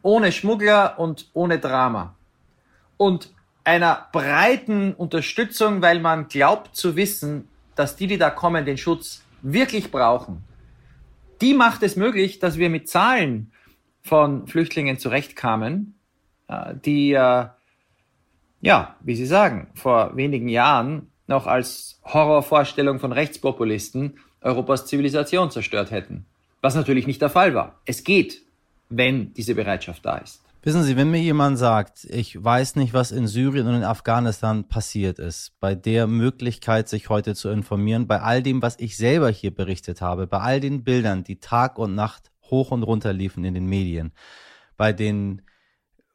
ohne 0.00 0.32
Schmuggler 0.32 0.98
und 0.98 1.28
ohne 1.34 1.58
Drama 1.58 2.16
und 2.96 3.34
einer 3.62 4.08
breiten 4.10 4.94
Unterstützung, 4.94 5.82
weil 5.82 6.00
man 6.00 6.28
glaubt 6.28 6.74
zu 6.74 6.96
wissen, 6.96 7.50
dass 7.74 7.96
die, 7.96 8.06
die 8.06 8.16
da 8.16 8.30
kommen, 8.30 8.64
den 8.64 8.78
Schutz 8.78 9.22
wirklich 9.42 9.90
brauchen, 9.90 10.42
die 11.42 11.52
macht 11.52 11.82
es 11.82 11.94
möglich, 11.94 12.38
dass 12.38 12.56
wir 12.56 12.70
mit 12.70 12.88
Zahlen 12.88 13.52
von 14.00 14.46
Flüchtlingen 14.46 14.98
zurechtkamen, 14.98 15.94
äh, 16.48 16.74
die, 16.74 17.12
äh, 17.12 17.48
ja, 18.62 18.96
wie 19.00 19.14
Sie 19.14 19.26
sagen, 19.26 19.68
vor 19.74 20.16
wenigen 20.16 20.48
Jahren 20.48 21.10
noch 21.26 21.46
als 21.46 22.00
Horrorvorstellung 22.02 22.98
von 22.98 23.12
Rechtspopulisten 23.12 24.18
Europas 24.44 24.86
Zivilisation 24.86 25.50
zerstört 25.50 25.90
hätten. 25.90 26.26
Was 26.60 26.74
natürlich 26.74 27.06
nicht 27.06 27.20
der 27.20 27.30
Fall 27.30 27.54
war. 27.54 27.80
Es 27.84 28.04
geht, 28.04 28.42
wenn 28.88 29.34
diese 29.34 29.54
Bereitschaft 29.54 30.04
da 30.04 30.18
ist. 30.18 30.42
Wissen 30.62 30.82
Sie, 30.82 30.96
wenn 30.96 31.10
mir 31.10 31.20
jemand 31.20 31.58
sagt, 31.58 32.04
ich 32.04 32.42
weiß 32.42 32.76
nicht, 32.76 32.94
was 32.94 33.12
in 33.12 33.26
Syrien 33.26 33.66
und 33.66 33.74
in 33.74 33.84
Afghanistan 33.84 34.66
passiert 34.66 35.18
ist, 35.18 35.52
bei 35.60 35.74
der 35.74 36.06
Möglichkeit, 36.06 36.88
sich 36.88 37.10
heute 37.10 37.34
zu 37.34 37.50
informieren, 37.50 38.06
bei 38.06 38.22
all 38.22 38.42
dem, 38.42 38.62
was 38.62 38.78
ich 38.78 38.96
selber 38.96 39.28
hier 39.28 39.54
berichtet 39.54 40.00
habe, 40.00 40.26
bei 40.26 40.38
all 40.38 40.60
den 40.60 40.82
Bildern, 40.82 41.22
die 41.22 41.38
Tag 41.38 41.78
und 41.78 41.94
Nacht 41.94 42.30
hoch 42.50 42.70
und 42.70 42.82
runter 42.82 43.12
liefen 43.12 43.44
in 43.44 43.52
den 43.52 43.66
Medien, 43.66 44.12
bei 44.78 44.92
den 44.92 45.42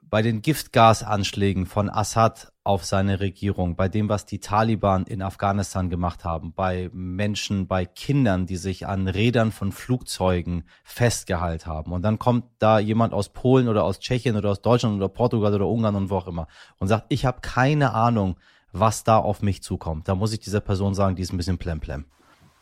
bei 0.01 0.23
den 0.23 0.41
Giftgasanschlägen 0.41 1.67
von 1.67 1.87
Assad 1.87 2.51
auf 2.69 2.85
seine 2.85 3.19
Regierung, 3.19 3.75
bei 3.75 3.89
dem, 3.89 4.09
was 4.09 4.27
die 4.27 4.37
Taliban 4.37 5.05
in 5.05 5.23
Afghanistan 5.23 5.89
gemacht 5.89 6.23
haben, 6.23 6.53
bei 6.53 6.91
Menschen, 6.93 7.65
bei 7.65 7.87
Kindern, 7.87 8.45
die 8.45 8.57
sich 8.57 8.85
an 8.85 9.07
Rädern 9.07 9.51
von 9.51 9.71
Flugzeugen 9.71 10.63
festgehalten 10.83 11.65
haben. 11.65 11.91
Und 11.91 12.03
dann 12.03 12.19
kommt 12.19 12.45
da 12.59 12.77
jemand 12.77 13.15
aus 13.15 13.29
Polen 13.29 13.69
oder 13.69 13.83
aus 13.83 13.99
Tschechien 13.99 14.37
oder 14.37 14.51
aus 14.51 14.61
Deutschland 14.61 14.97
oder 14.97 15.09
Portugal 15.09 15.51
oder 15.55 15.65
Ungarn 15.65 15.95
und 15.95 16.11
wo 16.11 16.17
auch 16.17 16.27
immer 16.27 16.47
und 16.77 16.87
sagt, 16.87 17.07
ich 17.09 17.25
habe 17.25 17.41
keine 17.41 17.95
Ahnung, 17.95 18.35
was 18.71 19.03
da 19.03 19.17
auf 19.17 19.41
mich 19.41 19.63
zukommt. 19.63 20.07
Da 20.07 20.13
muss 20.13 20.31
ich 20.31 20.39
dieser 20.39 20.61
Person 20.61 20.93
sagen, 20.93 21.15
die 21.15 21.23
ist 21.23 21.33
ein 21.33 21.37
bisschen 21.37 21.57
plemplem. 21.57 22.05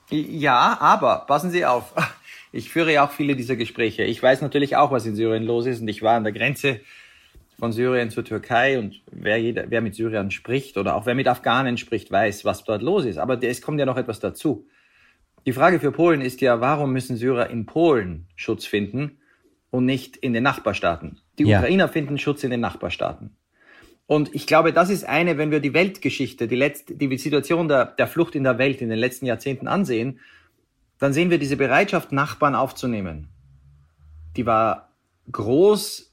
Ja, 0.10 0.78
aber 0.80 1.26
passen 1.28 1.52
Sie 1.52 1.66
auf. 1.66 1.94
Ich 2.54 2.70
führe 2.70 2.94
ja 2.94 3.06
auch 3.06 3.12
viele 3.12 3.36
dieser 3.36 3.58
Gespräche. 3.58 4.04
Ich 4.04 4.24
weiß 4.24 4.42
natürlich 4.42 4.78
auch, 4.78 4.90
was 4.90 5.06
in 5.06 5.18
Syrien 5.18 5.44
los 5.44 5.66
ist 5.66 5.82
und 5.82 5.88
ich 5.90 6.02
war 6.02 6.16
an 6.16 6.24
der 6.24 6.32
Grenze 6.32 6.80
von 7.60 7.72
Syrien 7.72 8.10
zur 8.10 8.24
Türkei 8.24 8.78
und 8.78 9.02
wer, 9.12 9.38
jeder, 9.38 9.70
wer 9.70 9.82
mit 9.82 9.96
Syrern 9.96 10.30
spricht 10.32 10.78
oder 10.78 10.96
auch 10.96 11.06
wer 11.06 11.16
mit 11.16 11.28
Afghanen 11.28 11.78
spricht, 11.78 12.12
weiß, 12.12 12.46
was 12.46 12.64
dort 12.64 12.82
los 12.82 13.06
ist. 13.06 13.18
Aber 13.18 13.42
es 13.42 13.62
kommt 13.62 13.80
ja 13.80 13.86
noch 13.86 13.98
etwas 13.98 14.20
dazu. 14.20 14.68
Die 15.46 15.54
Frage 15.54 15.80
für 15.80 15.92
Polen 15.92 16.22
ist 16.22 16.42
ja, 16.42 16.62
warum 16.62 16.94
müssen 16.94 17.16
Syrer 17.16 17.50
in 17.50 17.66
Polen 17.66 18.28
Schutz 18.36 18.66
finden 18.66 19.18
und 19.72 19.86
nicht 19.86 20.18
in 20.18 20.34
den 20.34 20.44
Nachbarstaaten? 20.44 21.20
Die 21.40 21.46
ja. 21.46 21.60
Ukrainer 21.60 21.88
finden 21.88 22.20
Schutz 22.20 22.44
in 22.44 22.52
den 22.52 22.60
Nachbarstaaten. 22.60 23.36
Und 24.06 24.34
ich 24.36 24.46
glaube, 24.46 24.72
das 24.72 24.90
ist 24.90 25.04
eine, 25.04 25.38
wenn 25.38 25.52
wir 25.52 25.60
die 25.60 25.74
Weltgeschichte, 25.74 26.48
die, 26.48 26.56
letzte, 26.56 26.96
die 26.96 27.18
Situation 27.18 27.68
der, 27.68 27.86
der 27.86 28.08
Flucht 28.08 28.36
in 28.36 28.44
der 28.44 28.58
Welt 28.58 28.82
in 28.82 28.90
den 28.90 29.00
letzten 29.00 29.26
Jahrzehnten 29.26 29.68
ansehen, 29.68 30.20
dann 31.00 31.14
sehen 31.14 31.30
wir 31.30 31.40
diese 31.40 31.58
Bereitschaft, 31.58 32.12
Nachbarn 32.12 32.56
aufzunehmen. 32.56 33.30
Die 34.36 34.46
war 34.46 34.94
groß 35.32 36.07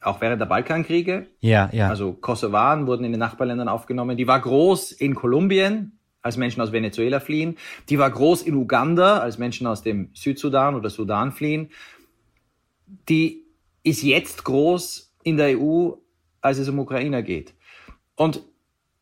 auch 0.00 0.20
während 0.20 0.40
der 0.40 0.46
Balkankriege. 0.46 1.26
Ja, 1.40 1.68
ja. 1.72 1.88
Also 1.88 2.12
Kosovaren 2.12 2.86
wurden 2.86 3.04
in 3.04 3.12
den 3.12 3.18
Nachbarländern 3.18 3.68
aufgenommen. 3.68 4.16
Die 4.16 4.26
war 4.26 4.40
groß 4.40 4.92
in 4.92 5.14
Kolumbien, 5.14 5.98
als 6.22 6.36
Menschen 6.36 6.60
aus 6.60 6.72
Venezuela 6.72 7.20
fliehen. 7.20 7.56
Die 7.88 7.98
war 7.98 8.10
groß 8.10 8.42
in 8.42 8.54
Uganda, 8.54 9.18
als 9.18 9.38
Menschen 9.38 9.66
aus 9.66 9.82
dem 9.82 10.10
Südsudan 10.14 10.74
oder 10.74 10.90
Sudan 10.90 11.32
fliehen. 11.32 11.70
Die 13.08 13.44
ist 13.82 14.02
jetzt 14.02 14.44
groß 14.44 15.14
in 15.22 15.36
der 15.36 15.58
EU, 15.58 15.92
als 16.40 16.58
es 16.58 16.68
um 16.68 16.78
Ukrainer 16.78 17.22
geht. 17.22 17.54
Und 18.14 18.42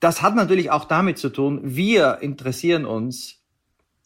das 0.01 0.23
hat 0.23 0.35
natürlich 0.35 0.71
auch 0.71 0.85
damit 0.85 1.19
zu 1.19 1.31
tun, 1.31 1.61
wir 1.63 2.19
interessieren 2.21 2.85
uns 2.85 3.43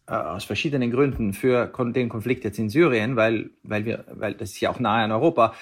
äh, 0.07 0.15
aus 0.15 0.45
verschiedenen 0.45 0.91
Gründen 0.91 1.33
für 1.33 1.67
den 1.67 2.09
Konflikt 2.09 2.45
jetzt 2.45 2.59
in 2.59 2.71
Syrien, 2.71 3.17
weil, 3.17 3.51
weil 3.63 3.85
wir, 3.85 4.05
weil 4.13 4.35
das 4.35 4.51
ist 4.51 4.61
ja 4.61 4.71
auch 4.71 4.79
nahe 4.79 5.05
an 5.05 5.13
Europa. 5.13 5.55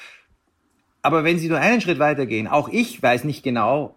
Aber 1.09 1.25
wenn 1.25 1.39
Sie 1.39 1.49
nur 1.49 1.59
einen 1.59 1.81
Schritt 1.81 1.99
weitergehen, 1.99 2.47
auch 2.47 2.69
ich 2.69 3.03
weiß 3.03 3.25
nicht 3.25 3.43
genau, 3.43 3.97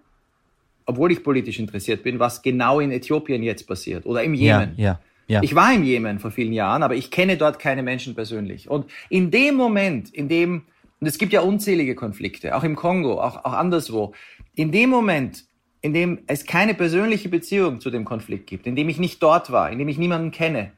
obwohl 0.86 1.12
ich 1.12 1.26
politisch 1.26 1.60
interessiert 1.60 2.04
bin, 2.04 2.19
was 2.19 2.41
genau 2.41 2.80
in 2.80 2.89
Äthiopien 2.89 3.43
jetzt 3.43 3.67
passiert 3.67 4.06
oder 4.06 4.24
im 4.24 4.34
Jemen. 4.34 4.76
Ja, 4.78 4.86
ja, 4.86 5.00
ja. 5.28 5.43
Ich 5.43 5.54
war 5.54 5.74
im 5.74 5.84
Jemen 5.84 6.19
vor 6.19 6.32
vielen 6.32 6.54
Jahren, 6.54 6.84
aber 6.84 6.95
ich 6.95 7.12
kenne 7.12 7.36
dort 7.36 7.60
keine 7.60 7.84
Menschen 7.84 8.15
persönlich. 8.15 8.69
Und 8.69 8.86
in 9.10 9.30
dem 9.30 9.56
Moment, 9.56 10.10
in 10.13 10.30
dem, 10.30 10.62
und 11.02 11.08
es 11.08 11.17
gibt 11.17 11.34
ja 11.34 11.41
unzählige 11.41 11.95
Konflikte, 11.95 12.56
auch 12.56 12.63
im 12.63 12.78
Kongo, 12.78 13.19
auch, 13.19 13.43
auch 13.43 13.52
anderswo, 13.52 14.13
in 14.56 14.71
dem 14.71 14.89
Moment, 14.89 15.43
in 15.82 15.93
dem 15.93 16.19
es 16.28 16.45
keine 16.45 16.76
persönliche 16.76 17.28
Beziehung 17.28 17.82
zu 17.82 17.89
dem 17.89 18.06
Konflikt 18.06 18.47
gibt, 18.47 18.67
in 18.67 18.78
dem 18.78 18.88
ich 18.88 19.00
nicht 19.00 19.21
dort 19.21 19.52
war, 19.52 19.69
in 19.69 19.80
dem 19.80 19.89
ich 19.89 19.97
niemanden 19.97 20.32
kenne, 20.32 20.71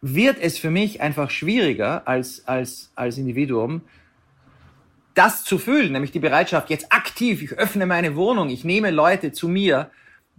wird 0.00 0.38
es 0.40 0.56
für 0.56 0.70
mich 0.70 1.02
einfach 1.02 1.28
schwieriger 1.28 2.08
als, 2.08 2.48
als, 2.48 2.92
als 2.94 3.18
Individuum, 3.18 3.82
das 5.14 5.44
zu 5.44 5.58
fühlen, 5.58 5.92
nämlich 5.92 6.12
die 6.12 6.18
Bereitschaft, 6.18 6.70
jetzt 6.70 6.92
aktiv, 6.92 7.42
ich 7.42 7.52
öffne 7.52 7.86
meine 7.86 8.16
Wohnung, 8.16 8.50
ich 8.50 8.64
nehme 8.64 8.90
Leute 8.90 9.32
zu 9.32 9.48
mir, 9.48 9.90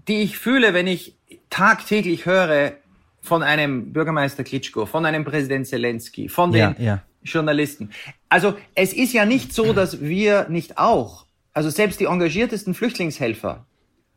die 0.07 0.21
ich 0.21 0.37
fühle, 0.37 0.73
wenn 0.73 0.87
ich 0.87 1.15
tagtäglich 1.49 2.25
höre 2.25 2.73
von 3.21 3.43
einem 3.43 3.93
Bürgermeister 3.93 4.43
Klitschko, 4.43 4.85
von 4.85 5.05
einem 5.05 5.23
Präsident 5.23 5.67
Zelensky, 5.67 6.29
von 6.29 6.51
den 6.51 6.61
ja, 6.61 6.75
ja. 6.79 7.03
Journalisten. 7.23 7.91
Also 8.29 8.55
es 8.73 8.93
ist 8.93 9.13
ja 9.13 9.25
nicht 9.25 9.53
so, 9.53 9.73
dass 9.73 10.01
wir 10.01 10.47
nicht 10.49 10.77
auch, 10.77 11.25
also 11.53 11.69
selbst 11.69 11.99
die 11.99 12.05
engagiertesten 12.05 12.73
Flüchtlingshelfer 12.73 13.65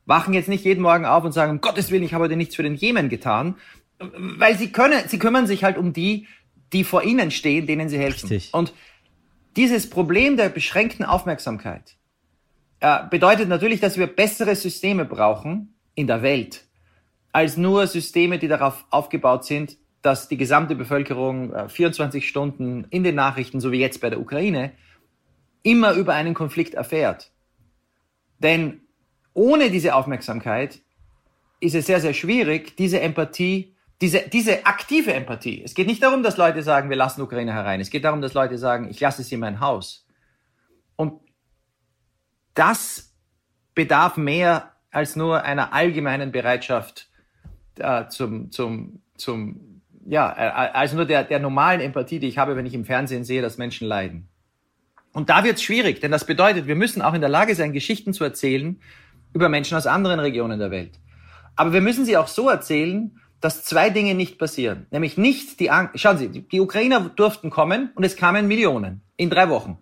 wachen 0.06 0.34
jetzt 0.34 0.48
nicht 0.48 0.64
jeden 0.64 0.82
Morgen 0.82 1.04
auf 1.04 1.24
und 1.24 1.32
sagen, 1.32 1.52
um 1.52 1.60
Gottes 1.60 1.90
Willen, 1.90 2.02
ich 2.02 2.14
habe 2.14 2.24
heute 2.24 2.36
nichts 2.36 2.56
für 2.56 2.62
den 2.62 2.74
Jemen 2.74 3.08
getan, 3.08 3.56
weil 3.98 4.56
sie 4.56 4.70
können, 4.70 5.02
sie 5.08 5.18
kümmern 5.18 5.46
sich 5.46 5.64
halt 5.64 5.78
um 5.78 5.92
die, 5.92 6.26
die 6.72 6.84
vor 6.84 7.02
ihnen 7.02 7.30
stehen, 7.30 7.66
denen 7.66 7.88
sie 7.88 7.98
helfen. 7.98 8.28
Richtig. 8.28 8.52
Und 8.52 8.72
dieses 9.56 9.88
Problem 9.88 10.36
der 10.36 10.48
beschränkten 10.48 11.04
Aufmerksamkeit 11.04 11.96
äh, 12.80 13.06
bedeutet 13.08 13.48
natürlich, 13.48 13.80
dass 13.80 13.96
wir 13.96 14.06
bessere 14.06 14.54
Systeme 14.56 15.04
brauchen 15.04 15.74
in 15.94 16.06
der 16.06 16.22
Welt, 16.22 16.64
als 17.32 17.56
nur 17.56 17.86
Systeme, 17.86 18.38
die 18.38 18.48
darauf 18.48 18.84
aufgebaut 18.90 19.44
sind, 19.44 19.76
dass 20.02 20.28
die 20.28 20.36
gesamte 20.36 20.74
Bevölkerung 20.74 21.52
äh, 21.52 21.68
24 21.68 22.28
Stunden 22.28 22.86
in 22.90 23.04
den 23.04 23.14
Nachrichten, 23.14 23.60
so 23.60 23.72
wie 23.72 23.78
jetzt 23.78 24.00
bei 24.00 24.10
der 24.10 24.20
Ukraine, 24.20 24.72
immer 25.62 25.94
über 25.94 26.14
einen 26.14 26.34
Konflikt 26.34 26.74
erfährt. 26.74 27.32
Denn 28.38 28.82
ohne 29.32 29.70
diese 29.70 29.94
Aufmerksamkeit 29.94 30.80
ist 31.60 31.74
es 31.74 31.86
sehr, 31.86 32.00
sehr 32.00 32.12
schwierig, 32.12 32.76
diese 32.76 33.00
Empathie 33.00 33.73
diese, 34.00 34.28
diese 34.28 34.66
aktive 34.66 35.14
Empathie. 35.14 35.62
Es 35.64 35.74
geht 35.74 35.86
nicht 35.86 36.02
darum, 36.02 36.22
dass 36.22 36.36
Leute 36.36 36.62
sagen, 36.62 36.90
wir 36.90 36.96
lassen 36.96 37.22
Ukraine 37.22 37.52
herein. 37.52 37.80
Es 37.80 37.90
geht 37.90 38.04
darum, 38.04 38.20
dass 38.20 38.34
Leute 38.34 38.58
sagen, 38.58 38.88
ich 38.90 39.00
lasse 39.00 39.22
sie 39.22 39.34
in 39.34 39.40
mein 39.40 39.60
Haus. 39.60 40.06
Und 40.96 41.20
das 42.54 43.14
bedarf 43.74 44.16
mehr 44.16 44.72
als 44.90 45.16
nur 45.16 45.42
einer 45.42 45.72
allgemeinen 45.72 46.32
Bereitschaft 46.32 47.08
äh, 47.78 48.06
zum, 48.08 48.50
zum, 48.50 49.00
zum, 49.16 49.80
ja, 50.06 50.32
äh, 50.36 50.70
als 50.72 50.92
nur 50.92 51.04
der, 51.04 51.24
der 51.24 51.40
normalen 51.40 51.80
Empathie, 51.80 52.20
die 52.20 52.28
ich 52.28 52.38
habe, 52.38 52.56
wenn 52.56 52.66
ich 52.66 52.74
im 52.74 52.84
Fernsehen 52.84 53.24
sehe, 53.24 53.42
dass 53.42 53.58
Menschen 53.58 53.88
leiden. 53.88 54.28
Und 55.12 55.30
da 55.30 55.44
wird 55.44 55.56
es 55.56 55.62
schwierig, 55.62 56.00
denn 56.00 56.10
das 56.10 56.26
bedeutet, 56.26 56.66
wir 56.66 56.74
müssen 56.74 57.02
auch 57.02 57.14
in 57.14 57.20
der 57.20 57.30
Lage 57.30 57.54
sein, 57.54 57.72
Geschichten 57.72 58.12
zu 58.12 58.24
erzählen 58.24 58.80
über 59.32 59.48
Menschen 59.48 59.76
aus 59.76 59.86
anderen 59.86 60.20
Regionen 60.20 60.58
der 60.58 60.70
Welt. 60.70 60.98
Aber 61.56 61.72
wir 61.72 61.80
müssen 61.80 62.04
sie 62.04 62.16
auch 62.16 62.28
so 62.28 62.48
erzählen, 62.48 63.20
dass 63.40 63.64
zwei 63.64 63.90
Dinge 63.90 64.14
nicht 64.14 64.38
passieren. 64.38 64.86
Nämlich 64.90 65.18
nicht 65.18 65.60
die, 65.60 65.70
Ang 65.70 65.90
schauen 65.94 66.18
Sie, 66.18 66.28
die 66.28 66.60
Ukrainer 66.60 67.00
durften 67.00 67.50
kommen 67.50 67.90
und 67.94 68.04
es 68.04 68.16
kamen 68.16 68.48
Millionen 68.48 69.02
in 69.16 69.30
drei 69.30 69.48
Wochen. 69.48 69.78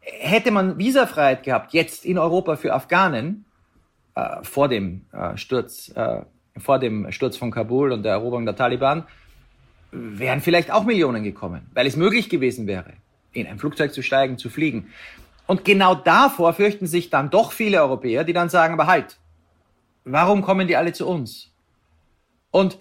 Hätte 0.00 0.50
man 0.50 0.78
Visafreiheit 0.78 1.42
gehabt, 1.42 1.72
jetzt 1.74 2.04
in 2.04 2.18
Europa 2.18 2.56
für 2.56 2.74
Afghanen, 2.74 3.44
äh, 4.14 4.42
vor 4.42 4.68
dem 4.68 5.06
äh, 5.12 5.36
Sturz 5.36 5.90
äh, 5.94 6.22
vor 6.60 6.78
dem 6.78 7.10
Sturz 7.12 7.36
von 7.36 7.50
Kabul 7.50 7.92
und 7.92 8.02
der 8.02 8.12
Eroberung 8.12 8.44
der 8.44 8.56
Taliban, 8.56 9.04
wären 9.90 10.40
vielleicht 10.40 10.70
auch 10.70 10.84
Millionen 10.84 11.24
gekommen, 11.24 11.66
weil 11.72 11.86
es 11.86 11.96
möglich 11.96 12.28
gewesen 12.28 12.66
wäre, 12.66 12.92
in 13.32 13.46
ein 13.46 13.58
Flugzeug 13.58 13.92
zu 13.92 14.02
steigen, 14.02 14.38
zu 14.38 14.50
fliegen. 14.50 14.88
Und 15.46 15.64
genau 15.64 15.94
davor 15.94 16.52
fürchten 16.52 16.86
sich 16.86 17.08
dann 17.08 17.30
doch 17.30 17.52
viele 17.52 17.80
Europäer, 17.80 18.24
die 18.24 18.34
dann 18.34 18.50
sagen, 18.50 18.74
aber 18.74 18.86
halt, 18.86 19.16
warum 20.04 20.42
kommen 20.42 20.68
die 20.68 20.76
alle 20.76 20.92
zu 20.92 21.06
uns? 21.08 21.50
Und 22.50 22.78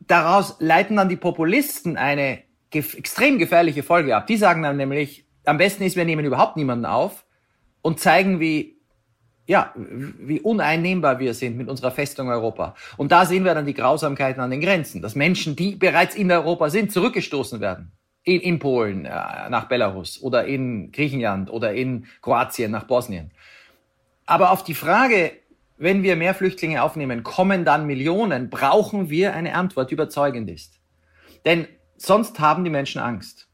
daraus 0.00 0.56
leiten 0.58 0.96
dann 0.96 1.08
die 1.08 1.16
Populisten 1.16 1.96
eine 1.96 2.42
gef 2.70 2.94
extrem 2.94 3.38
gefährliche 3.38 3.82
Folge 3.82 4.16
ab. 4.16 4.26
Die 4.26 4.36
sagen 4.36 4.62
dann 4.62 4.76
nämlich, 4.76 5.26
am 5.44 5.58
besten 5.58 5.82
ist, 5.82 5.96
wir 5.96 6.04
nehmen 6.04 6.24
überhaupt 6.24 6.56
niemanden 6.56 6.86
auf 6.86 7.24
und 7.82 8.00
zeigen, 8.00 8.40
wie, 8.40 8.78
ja, 9.46 9.72
wie 9.76 10.40
uneinnehmbar 10.40 11.18
wir 11.18 11.34
sind 11.34 11.56
mit 11.56 11.68
unserer 11.68 11.90
Festung 11.90 12.28
Europa. 12.28 12.74
Und 12.96 13.12
da 13.12 13.26
sehen 13.26 13.44
wir 13.44 13.54
dann 13.54 13.66
die 13.66 13.74
Grausamkeiten 13.74 14.42
an 14.42 14.50
den 14.50 14.60
Grenzen, 14.60 15.02
dass 15.02 15.14
Menschen, 15.14 15.56
die 15.56 15.76
bereits 15.76 16.14
in 16.14 16.30
Europa 16.30 16.70
sind, 16.70 16.92
zurückgestoßen 16.92 17.60
werden 17.60 17.92
in, 18.24 18.40
in 18.40 18.58
Polen 18.58 19.04
äh, 19.04 19.10
nach 19.10 19.68
Belarus 19.68 20.22
oder 20.22 20.44
in 20.44 20.92
Griechenland 20.92 21.50
oder 21.50 21.74
in 21.74 22.06
Kroatien 22.20 22.70
nach 22.70 22.84
Bosnien. 22.84 23.32
Aber 24.26 24.52
auf 24.52 24.62
die 24.62 24.74
Frage, 24.74 25.32
wenn 25.82 26.04
wir 26.04 26.14
mehr 26.14 26.32
Flüchtlinge 26.32 26.80
aufnehmen, 26.80 27.24
kommen 27.24 27.64
dann 27.64 27.88
Millionen, 27.88 28.50
brauchen 28.50 29.10
wir 29.10 29.34
eine 29.34 29.56
Antwort, 29.56 29.90
die 29.90 29.94
überzeugend 29.94 30.48
ist. 30.48 30.78
Denn 31.44 31.66
sonst 31.96 32.38
haben 32.38 32.62
die 32.62 32.70
Menschen 32.70 33.00
Angst. 33.00 33.48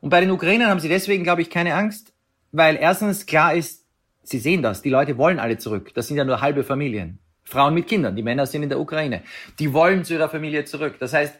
Und 0.00 0.10
bei 0.10 0.20
den 0.20 0.30
Ukrainern 0.30 0.70
haben 0.70 0.78
sie 0.78 0.88
deswegen, 0.88 1.24
glaube 1.24 1.42
ich, 1.42 1.50
keine 1.50 1.74
Angst, 1.74 2.12
weil 2.52 2.76
erstens 2.76 3.26
klar 3.26 3.54
ist, 3.54 3.84
sie 4.22 4.38
sehen 4.38 4.62
das, 4.62 4.82
die 4.82 4.90
Leute 4.90 5.18
wollen 5.18 5.40
alle 5.40 5.58
zurück. 5.58 5.90
Das 5.94 6.06
sind 6.06 6.16
ja 6.16 6.24
nur 6.24 6.40
halbe 6.40 6.62
Familien. 6.62 7.18
Frauen 7.42 7.74
mit 7.74 7.88
Kindern, 7.88 8.14
die 8.14 8.22
Männer 8.22 8.46
sind 8.46 8.62
in 8.62 8.68
der 8.68 8.78
Ukraine. 8.78 9.24
Die 9.58 9.72
wollen 9.72 10.04
zu 10.04 10.14
ihrer 10.14 10.28
Familie 10.28 10.64
zurück. 10.64 10.96
Das 11.00 11.12
heißt, 11.12 11.36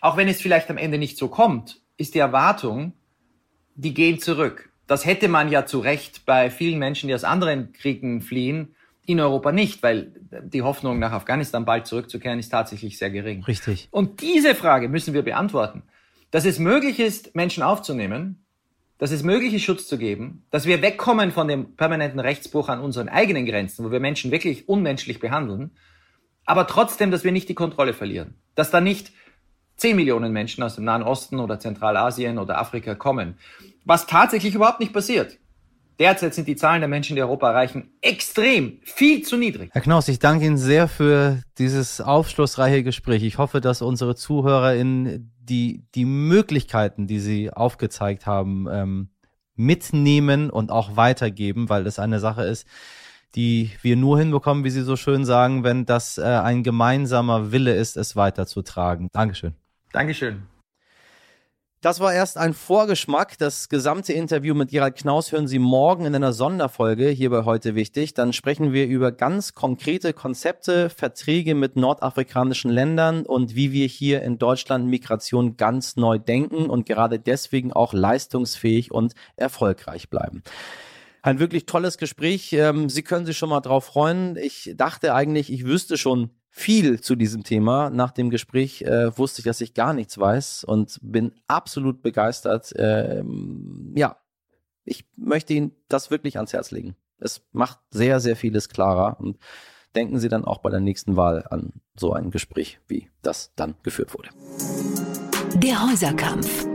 auch 0.00 0.16
wenn 0.16 0.26
es 0.26 0.40
vielleicht 0.40 0.70
am 0.70 0.76
Ende 0.76 0.98
nicht 0.98 1.16
so 1.16 1.28
kommt, 1.28 1.80
ist 1.96 2.16
die 2.16 2.18
Erwartung, 2.18 2.94
die 3.76 3.94
gehen 3.94 4.18
zurück. 4.18 4.70
Das 4.88 5.06
hätte 5.06 5.28
man 5.28 5.50
ja 5.50 5.66
zu 5.66 5.78
Recht 5.78 6.26
bei 6.26 6.50
vielen 6.50 6.80
Menschen, 6.80 7.06
die 7.06 7.14
aus 7.14 7.22
anderen 7.22 7.72
Kriegen 7.72 8.22
fliehen, 8.22 8.74
in 9.06 9.20
Europa 9.20 9.52
nicht, 9.52 9.82
weil 9.82 10.12
die 10.42 10.62
Hoffnung, 10.62 10.98
nach 10.98 11.12
Afghanistan 11.12 11.64
bald 11.64 11.86
zurückzukehren, 11.86 12.38
ist 12.38 12.48
tatsächlich 12.48 12.98
sehr 12.98 13.10
gering. 13.10 13.44
Richtig. 13.44 13.88
Und 13.90 14.22
diese 14.22 14.54
Frage 14.54 14.88
müssen 14.88 15.14
wir 15.14 15.22
beantworten. 15.22 15.82
Dass 16.30 16.44
es 16.44 16.58
möglich 16.58 16.98
ist, 16.98 17.34
Menschen 17.34 17.62
aufzunehmen, 17.62 18.44
dass 18.98 19.10
es 19.10 19.22
möglich 19.22 19.54
ist, 19.54 19.62
Schutz 19.62 19.86
zu 19.86 19.98
geben, 19.98 20.46
dass 20.50 20.66
wir 20.66 20.82
wegkommen 20.82 21.32
von 21.32 21.48
dem 21.48 21.76
permanenten 21.76 22.20
Rechtsbruch 22.20 22.68
an 22.68 22.80
unseren 22.80 23.08
eigenen 23.08 23.46
Grenzen, 23.46 23.84
wo 23.84 23.90
wir 23.90 24.00
Menschen 24.00 24.30
wirklich 24.30 24.68
unmenschlich 24.68 25.20
behandeln, 25.20 25.72
aber 26.46 26.66
trotzdem, 26.66 27.10
dass 27.10 27.24
wir 27.24 27.32
nicht 27.32 27.48
die 27.48 27.54
Kontrolle 27.54 27.94
verlieren. 27.94 28.34
Dass 28.54 28.70
da 28.70 28.80
nicht 28.80 29.12
10 29.76 29.96
Millionen 29.96 30.32
Menschen 30.32 30.62
aus 30.62 30.76
dem 30.76 30.84
Nahen 30.84 31.02
Osten 31.02 31.40
oder 31.40 31.58
Zentralasien 31.58 32.38
oder 32.38 32.58
Afrika 32.58 32.94
kommen. 32.94 33.38
Was 33.84 34.06
tatsächlich 34.06 34.54
überhaupt 34.54 34.80
nicht 34.80 34.92
passiert. 34.92 35.38
Derzeit 35.98 36.34
sind 36.34 36.48
die 36.48 36.56
Zahlen 36.56 36.80
der 36.80 36.88
Menschen, 36.88 37.14
die 37.14 37.22
Europa 37.22 37.50
erreichen, 37.50 37.92
extrem, 38.00 38.80
viel 38.82 39.22
zu 39.22 39.36
niedrig. 39.36 39.70
Herr 39.72 39.80
Knaus, 39.80 40.08
ich 40.08 40.18
danke 40.18 40.44
Ihnen 40.46 40.58
sehr 40.58 40.88
für 40.88 41.40
dieses 41.58 42.00
aufschlussreiche 42.00 42.82
Gespräch. 42.82 43.22
Ich 43.22 43.38
hoffe, 43.38 43.60
dass 43.60 43.80
unsere 43.80 44.16
ZuhörerInnen 44.16 45.32
die, 45.38 45.84
die 45.94 46.04
Möglichkeiten, 46.04 47.06
die 47.06 47.20
Sie 47.20 47.50
aufgezeigt 47.52 48.26
haben, 48.26 48.66
ähm, 48.70 49.08
mitnehmen 49.54 50.50
und 50.50 50.70
auch 50.70 50.96
weitergeben, 50.96 51.68
weil 51.68 51.84
das 51.84 51.98
eine 51.98 52.18
Sache 52.18 52.42
ist, 52.42 52.66
die 53.34 53.70
wir 53.82 53.96
nur 53.96 54.18
hinbekommen, 54.18 54.64
wie 54.64 54.70
Sie 54.70 54.82
so 54.82 54.96
schön 54.96 55.24
sagen, 55.24 55.64
wenn 55.64 55.86
das 55.86 56.18
äh, 56.18 56.22
ein 56.22 56.62
gemeinsamer 56.62 57.52
Wille 57.52 57.74
ist, 57.74 57.96
es 57.96 58.16
weiterzutragen. 58.16 59.08
Dankeschön. 59.12 59.54
Dankeschön. 59.92 60.42
Das 61.84 62.00
war 62.00 62.14
erst 62.14 62.38
ein 62.38 62.54
Vorgeschmack. 62.54 63.36
Das 63.36 63.68
gesamte 63.68 64.14
Interview 64.14 64.54
mit 64.54 64.70
Gerald 64.70 64.96
Knaus 64.96 65.32
hören 65.32 65.46
Sie 65.46 65.58
morgen 65.58 66.06
in 66.06 66.14
einer 66.14 66.32
Sonderfolge 66.32 67.10
hier 67.10 67.28
bei 67.28 67.44
heute 67.44 67.74
wichtig. 67.74 68.14
Dann 68.14 68.32
sprechen 68.32 68.72
wir 68.72 68.86
über 68.86 69.12
ganz 69.12 69.54
konkrete 69.54 70.14
Konzepte, 70.14 70.88
Verträge 70.88 71.54
mit 71.54 71.76
nordafrikanischen 71.76 72.70
Ländern 72.70 73.26
und 73.26 73.54
wie 73.54 73.72
wir 73.72 73.86
hier 73.86 74.22
in 74.22 74.38
Deutschland 74.38 74.86
Migration 74.86 75.58
ganz 75.58 75.96
neu 75.96 76.18
denken 76.18 76.70
und 76.70 76.86
gerade 76.86 77.18
deswegen 77.18 77.70
auch 77.70 77.92
leistungsfähig 77.92 78.90
und 78.90 79.12
erfolgreich 79.36 80.08
bleiben. 80.08 80.42
Ein 81.20 81.38
wirklich 81.38 81.66
tolles 81.66 81.98
Gespräch. 81.98 82.54
Ähm, 82.54 82.88
Sie 82.88 83.02
können 83.02 83.26
sich 83.26 83.36
schon 83.36 83.50
mal 83.50 83.60
drauf 83.60 83.84
freuen. 83.84 84.36
Ich 84.36 84.72
dachte 84.74 85.12
eigentlich, 85.12 85.52
ich 85.52 85.66
wüsste 85.66 85.98
schon 85.98 86.30
viel 86.56 87.00
zu 87.00 87.16
diesem 87.16 87.42
Thema. 87.42 87.90
Nach 87.90 88.12
dem 88.12 88.30
Gespräch 88.30 88.82
äh, 88.82 89.18
wusste 89.18 89.40
ich, 89.40 89.44
dass 89.44 89.60
ich 89.60 89.74
gar 89.74 89.92
nichts 89.92 90.16
weiß 90.16 90.62
und 90.62 91.00
bin 91.02 91.32
absolut 91.48 92.00
begeistert. 92.00 92.72
Ähm, 92.76 93.92
ja, 93.96 94.18
ich 94.84 95.04
möchte 95.16 95.52
Ihnen 95.52 95.72
das 95.88 96.12
wirklich 96.12 96.36
ans 96.36 96.52
Herz 96.52 96.70
legen. 96.70 96.94
Es 97.18 97.42
macht 97.50 97.80
sehr, 97.90 98.20
sehr 98.20 98.36
vieles 98.36 98.68
klarer 98.68 99.18
und 99.18 99.36
denken 99.96 100.20
Sie 100.20 100.28
dann 100.28 100.44
auch 100.44 100.58
bei 100.58 100.70
der 100.70 100.78
nächsten 100.78 101.16
Wahl 101.16 101.44
an 101.50 101.72
so 101.96 102.12
ein 102.12 102.30
Gespräch, 102.30 102.78
wie 102.86 103.10
das 103.20 103.52
dann 103.56 103.74
geführt 103.82 104.14
wurde. 104.14 104.28
Der 105.56 105.90
Häuserkampf. 105.90 106.73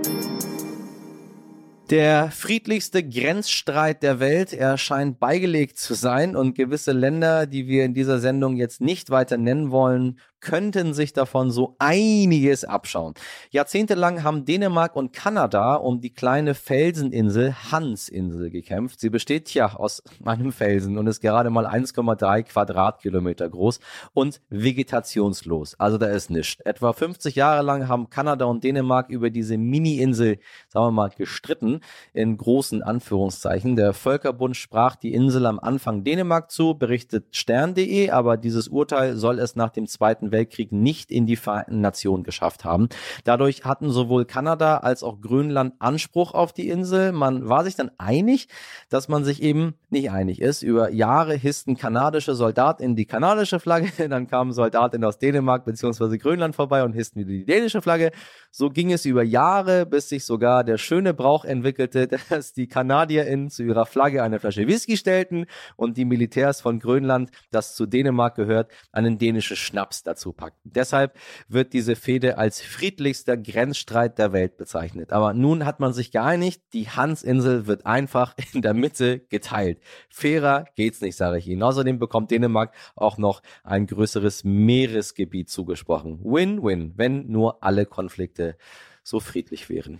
Der 1.89 2.29
friedlichste 2.29 3.03
Grenzstreit 3.03 4.03
der 4.03 4.19
Welt, 4.19 4.53
er 4.53 4.77
scheint 4.77 5.19
beigelegt 5.19 5.79
zu 5.79 5.95
sein 5.95 6.35
und 6.35 6.53
gewisse 6.53 6.91
Länder, 6.91 7.47
die 7.47 7.65
wir 7.65 7.83
in 7.83 7.95
dieser 7.95 8.19
Sendung 8.19 8.57
jetzt 8.57 8.79
nicht 8.79 9.09
weiter 9.09 9.37
nennen 9.37 9.71
wollen, 9.71 10.19
könnten 10.41 10.93
sich 10.93 11.13
davon 11.13 11.51
so 11.51 11.75
einiges 11.79 12.63
abschauen. 12.63 13.13
Jahrzehntelang 13.51 14.23
haben 14.23 14.45
Dänemark 14.45 14.95
und 14.95 15.13
Kanada 15.13 15.75
um 15.75 16.01
die 16.01 16.13
kleine 16.13 16.55
Felseninsel 16.55 17.55
Hansinsel 17.71 18.49
gekämpft. 18.49 18.99
Sie 18.99 19.09
besteht 19.09 19.53
ja 19.53 19.73
aus 19.73 20.03
einem 20.25 20.51
Felsen 20.51 20.97
und 20.97 21.07
ist 21.07 21.21
gerade 21.21 21.49
mal 21.49 21.65
1,3 21.65 22.43
Quadratkilometer 22.43 23.49
groß 23.49 23.79
und 24.13 24.41
vegetationslos. 24.49 25.79
Also 25.79 25.97
da 25.97 26.07
ist 26.07 26.29
nichts. 26.29 26.61
Etwa 26.61 26.93
50 26.93 27.35
Jahre 27.35 27.63
lang 27.63 27.87
haben 27.87 28.09
Kanada 28.09 28.45
und 28.45 28.63
Dänemark 28.63 29.09
über 29.09 29.29
diese 29.29 29.57
Mini-Insel, 29.57 30.39
sagen 30.67 30.87
wir 30.87 30.91
mal, 30.91 31.09
gestritten, 31.09 31.81
in 32.13 32.37
großen 32.37 32.81
Anführungszeichen. 32.83 33.75
Der 33.75 33.93
Völkerbund 33.93 34.55
sprach 34.55 34.95
die 34.95 35.13
Insel 35.13 35.45
am 35.45 35.59
Anfang 35.59 36.03
Dänemark 36.03 36.51
zu, 36.51 36.75
berichtet 36.75 37.35
stern.de, 37.35 38.09
aber 38.09 38.37
dieses 38.37 38.67
Urteil 38.67 39.15
soll 39.15 39.39
es 39.39 39.55
nach 39.55 39.69
dem 39.69 39.87
Zweiten 39.87 40.28
Weltkrieg 40.31 40.71
nicht 40.71 41.11
in 41.11 41.25
die 41.25 41.35
Vereinten 41.35 41.81
Nationen 41.81 42.23
geschafft 42.23 42.63
haben. 42.63 42.89
Dadurch 43.23 43.65
hatten 43.65 43.89
sowohl 43.89 44.25
Kanada 44.25 44.77
als 44.77 45.03
auch 45.03 45.21
Grönland 45.21 45.73
Anspruch 45.79 46.33
auf 46.33 46.53
die 46.53 46.69
Insel. 46.69 47.11
Man 47.11 47.49
war 47.49 47.63
sich 47.63 47.75
dann 47.75 47.91
einig, 47.97 48.47
dass 48.89 49.07
man 49.07 49.23
sich 49.23 49.41
eben 49.41 49.75
nicht 49.89 50.11
einig 50.11 50.41
ist. 50.41 50.61
Über 50.61 50.91
Jahre 50.91 51.35
hissten 51.35 51.77
kanadische 51.77 52.35
Soldaten 52.35 52.95
die 52.99 53.05
kanadische 53.05 53.59
Flagge, 53.59 53.89
dann 54.09 54.27
kamen 54.27 54.51
Soldaten 54.51 55.03
aus 55.03 55.19
Dänemark 55.19 55.63
bzw. 55.63 56.17
Grönland 56.17 56.55
vorbei 56.55 56.83
und 56.83 56.93
hissten 56.93 57.21
wieder 57.21 57.29
die 57.29 57.45
dänische 57.45 57.81
Flagge. 57.81 58.11
So 58.51 58.69
ging 58.69 58.91
es 58.91 59.05
über 59.05 59.23
Jahre, 59.23 59.85
bis 59.85 60.09
sich 60.09 60.25
sogar 60.25 60.65
der 60.65 60.77
schöne 60.77 61.13
Brauch 61.13 61.45
entwickelte, 61.45 62.07
dass 62.29 62.51
die 62.51 62.67
KanadierInnen 62.67 63.49
zu 63.49 63.63
ihrer 63.63 63.85
Flagge 63.85 64.21
eine 64.21 64.39
Flasche 64.39 64.67
Whisky 64.67 64.97
stellten 64.97 65.45
und 65.77 65.95
die 65.95 66.05
Militärs 66.05 66.59
von 66.59 66.79
Grönland, 66.79 67.31
das 67.51 67.75
zu 67.75 67.85
Dänemark 67.85 68.35
gehört, 68.35 68.69
einen 68.91 69.17
dänischen 69.17 69.55
Schnaps 69.55 70.03
dazu 70.03 70.18
dazu 70.19 70.33
packten. 70.33 70.71
Deshalb 70.73 71.17
wird 71.47 71.73
diese 71.73 71.95
Fehde 71.95 72.37
als 72.37 72.61
friedlichster 72.61 73.37
Grenzstreit 73.37 74.19
der 74.19 74.33
Welt 74.33 74.57
bezeichnet. 74.57 75.13
Aber 75.13 75.33
nun 75.33 75.65
hat 75.65 75.79
man 75.79 75.93
sich 75.93 76.11
geeinigt, 76.11 76.61
die 76.73 76.89
Hansinsel 76.89 77.67
wird 77.67 77.85
einfach 77.85 78.35
in 78.53 78.61
der 78.61 78.73
Mitte 78.73 79.19
geteilt. 79.19 79.79
Fairer 80.09 80.65
geht's 80.75 81.01
nicht, 81.01 81.15
sage 81.15 81.37
ich 81.37 81.47
Ihnen. 81.47 81.63
Außerdem 81.63 81.99
bekommt 81.99 82.31
Dänemark 82.31 82.73
auch 82.95 83.17
noch 83.17 83.41
ein 83.63 83.87
größeres 83.87 84.43
Meeresgebiet 84.43 85.49
zugesprochen. 85.49 86.19
Win-win, 86.23 86.93
wenn 86.97 87.27
nur 87.27 87.63
alle 87.63 87.85
Konflikte 87.85 88.57
so 89.03 89.19
friedlich 89.19 89.69
wären. 89.69 89.99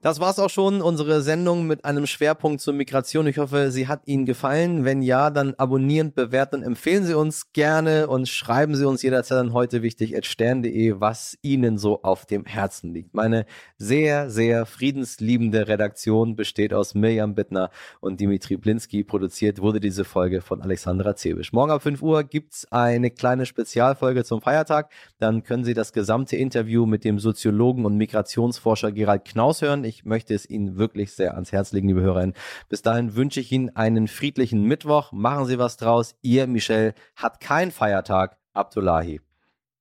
Das 0.00 0.20
war's 0.20 0.38
auch 0.38 0.48
schon, 0.48 0.80
unsere 0.80 1.22
Sendung 1.22 1.66
mit 1.66 1.84
einem 1.84 2.06
Schwerpunkt 2.06 2.60
zur 2.60 2.72
Migration. 2.72 3.26
Ich 3.26 3.38
hoffe, 3.38 3.72
sie 3.72 3.88
hat 3.88 4.02
Ihnen 4.06 4.26
gefallen. 4.26 4.84
Wenn 4.84 5.02
ja, 5.02 5.28
dann 5.30 5.54
abonnieren, 5.54 6.12
bewerten 6.12 6.60
und 6.60 6.62
empfehlen 6.62 7.04
Sie 7.04 7.14
uns 7.14 7.52
gerne 7.52 8.06
und 8.06 8.28
schreiben 8.28 8.76
Sie 8.76 8.86
uns 8.86 9.02
jederzeit 9.02 9.38
an 9.38 9.52
heute 9.52 9.82
wichtig 9.82 10.16
at 10.16 10.24
stern.de, 10.24 11.00
was 11.00 11.36
Ihnen 11.42 11.78
so 11.78 12.04
auf 12.04 12.26
dem 12.26 12.44
Herzen 12.44 12.94
liegt. 12.94 13.12
Meine 13.12 13.44
sehr, 13.76 14.30
sehr 14.30 14.66
friedensliebende 14.66 15.66
Redaktion 15.66 16.36
besteht 16.36 16.72
aus 16.72 16.94
Mirjam 16.94 17.34
Bittner 17.34 17.70
und 17.98 18.20
Dimitri 18.20 18.56
Blinski. 18.56 19.02
Produziert 19.02 19.60
wurde 19.60 19.80
diese 19.80 20.04
Folge 20.04 20.42
von 20.42 20.62
Alexandra 20.62 21.16
Zebisch. 21.16 21.52
Morgen 21.52 21.72
ab 21.72 21.82
5 21.82 22.00
Uhr 22.02 22.22
gibt's 22.22 22.70
eine 22.70 23.10
kleine 23.10 23.46
Spezialfolge 23.46 24.22
zum 24.22 24.42
Feiertag. 24.42 24.92
Dann 25.18 25.42
können 25.42 25.64
Sie 25.64 25.74
das 25.74 25.92
gesamte 25.92 26.36
Interview 26.36 26.86
mit 26.86 27.02
dem 27.02 27.18
Soziologen 27.18 27.84
und 27.84 27.96
Migrationsforscher 27.96 28.92
Gerald 28.92 29.24
Knaus 29.24 29.60
hören. 29.60 29.87
Ich 29.88 30.04
möchte 30.04 30.34
es 30.34 30.48
Ihnen 30.48 30.76
wirklich 30.76 31.12
sehr 31.12 31.32
ans 31.32 31.50
Herz 31.50 31.72
legen, 31.72 31.88
liebe 31.88 32.02
Hörerinnen. 32.02 32.34
Bis 32.68 32.82
dahin 32.82 33.16
wünsche 33.16 33.40
ich 33.40 33.50
Ihnen 33.50 33.74
einen 33.74 34.06
friedlichen 34.06 34.64
Mittwoch. 34.64 35.12
Machen 35.12 35.46
Sie 35.46 35.58
was 35.58 35.78
draus. 35.78 36.14
Ihr, 36.20 36.46
Michel, 36.46 36.92
hat 37.16 37.40
keinen 37.40 37.70
Feiertag. 37.70 38.36
Abdullahi, 38.52 39.22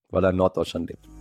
weil 0.09 0.23
er 0.23 0.29
in 0.29 0.37
Norddeutschland 0.37 0.89
lebt. 0.89 1.16